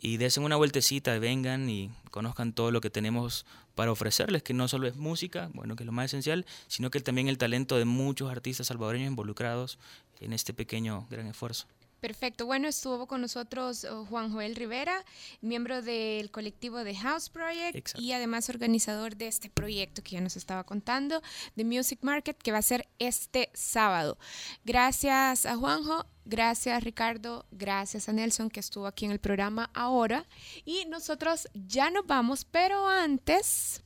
[0.00, 4.66] Y desen una vueltecita, vengan y conozcan todo lo que tenemos para ofrecerles, que no
[4.68, 7.84] solo es música, bueno, que es lo más esencial, sino que también el talento de
[7.84, 9.78] muchos artistas salvadoreños involucrados
[10.20, 11.66] en este pequeño gran esfuerzo.
[12.02, 12.46] Perfecto.
[12.46, 15.04] Bueno, estuvo con nosotros uh, Juan Joel Rivera,
[15.40, 20.36] miembro del colectivo The House Project y además organizador de este proyecto que ya nos
[20.36, 21.22] estaba contando,
[21.54, 24.18] The Music Market, que va a ser este sábado.
[24.64, 30.26] Gracias a Juanjo, gracias Ricardo, gracias a Nelson que estuvo aquí en el programa ahora.
[30.64, 33.84] Y nosotros ya nos vamos, pero antes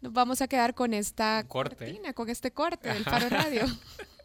[0.00, 2.00] nos vamos a quedar con esta corte.
[2.14, 3.66] con este corte del Faro Radio.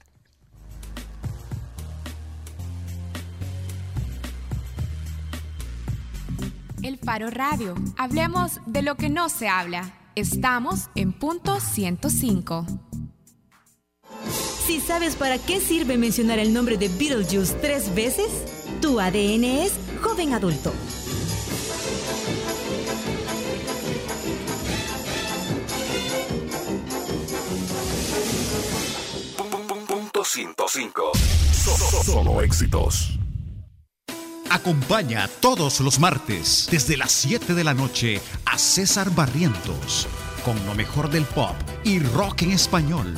[6.86, 7.74] El Faro Radio.
[7.98, 9.92] Hablemos de lo que no se habla.
[10.14, 12.68] Estamos en punto 105.
[14.68, 18.28] Si sabes para qué sirve mencionar el nombre de Beetlejuice tres veces,
[18.82, 19.74] tu ADN es
[20.04, 20.72] joven adulto.
[29.88, 31.12] Punto 105.
[32.04, 33.15] Solo éxitos.
[34.50, 40.08] Acompaña todos los martes desde las 7 de la noche a César Barrientos
[40.46, 43.16] con lo mejor del pop y rock en español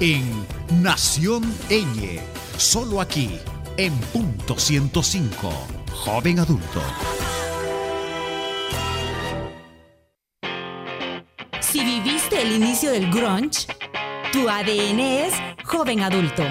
[0.00, 0.46] en
[0.82, 2.20] Nación Eñe,
[2.56, 3.38] solo aquí
[3.76, 5.52] en punto 105,
[5.92, 6.82] joven adulto.
[11.60, 13.66] Si viviste el inicio del grunge,
[14.32, 15.34] tu ADN es
[15.64, 16.42] joven adulto.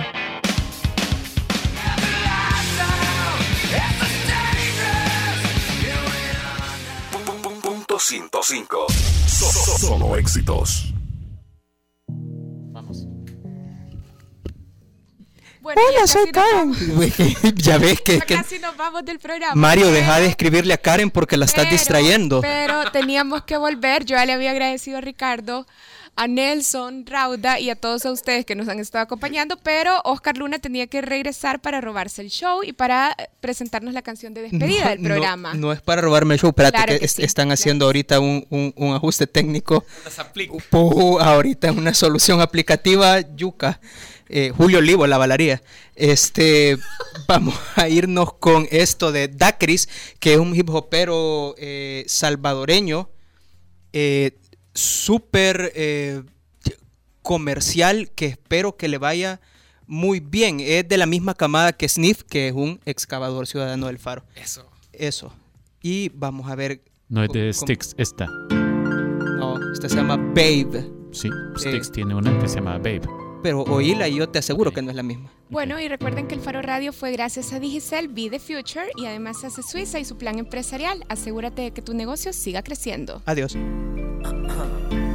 [8.10, 8.88] Punto 105.
[9.78, 10.94] Solo éxitos.
[15.62, 16.74] Bueno, Hola, soy Karen.
[17.58, 19.54] ya ves que, Ya que- casi nos vamos del programa.
[19.56, 22.42] Mario, pero- deja de escribirle a Karen porque la estás pero- distrayendo.
[22.42, 24.06] Pero teníamos que volver.
[24.06, 25.68] Yo ya le había agradecido a Ricardo,
[26.16, 30.38] a Nelson, Rauda y a todos a ustedes que nos han estado acompañando, pero Oscar
[30.38, 34.42] Luna tenía que regresar para robarse el show y para eh, presentarnos la canción de
[34.42, 35.54] despedida No, del programa.
[35.54, 36.50] No, es para robarme el show.
[36.50, 39.86] Espérate, Claro que, que es- sí, están haciendo ahorita un, un- un ajuste técnico.
[40.70, 43.80] Puh, ahorita una solución aplicativa, yuca.
[44.32, 45.62] Eh, Julio Olivo, la balaría.
[45.96, 46.78] Este,
[47.28, 49.90] vamos a irnos con esto de Dacris,
[50.20, 53.10] que es un hip hopero eh, salvadoreño,
[53.94, 54.38] eh,
[54.80, 56.24] súper eh,
[57.22, 59.40] comercial, que espero que le vaya
[59.88, 60.60] muy bien.
[60.60, 64.24] Es de la misma camada que Sniff, que es un excavador ciudadano del Faro.
[64.36, 64.70] Eso.
[64.94, 65.34] Eso.
[65.82, 66.82] Y vamos a ver.
[67.08, 68.28] No es de Styx esta.
[68.28, 70.90] No, esta se llama Babe.
[71.12, 73.02] Sí, Eh, Styx tiene una que se llama Babe.
[73.42, 75.32] Pero oíla y yo te aseguro que no es la misma.
[75.50, 79.06] Bueno, y recuerden que el Faro Radio fue gracias a Digicel Be the Future y
[79.06, 81.06] además hace Suiza y su plan empresarial.
[81.10, 83.22] Asegúrate de que tu negocio siga creciendo.
[83.26, 83.56] Adiós.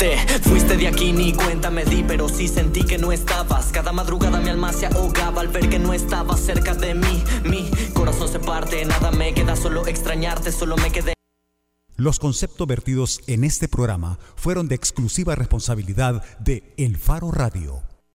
[0.00, 3.66] Te fuiste de aquí, ni cuenta me di, pero sí sentí que no estabas.
[3.66, 7.22] Cada madrugada mi alma se ahogaba al ver que no estabas cerca de mí.
[7.44, 11.12] Mi corazón se parte, nada me queda, solo extrañarte, solo me quedé.
[11.96, 17.89] Los conceptos vertidos en este programa fueron de exclusiva responsabilidad de El Faro Radio.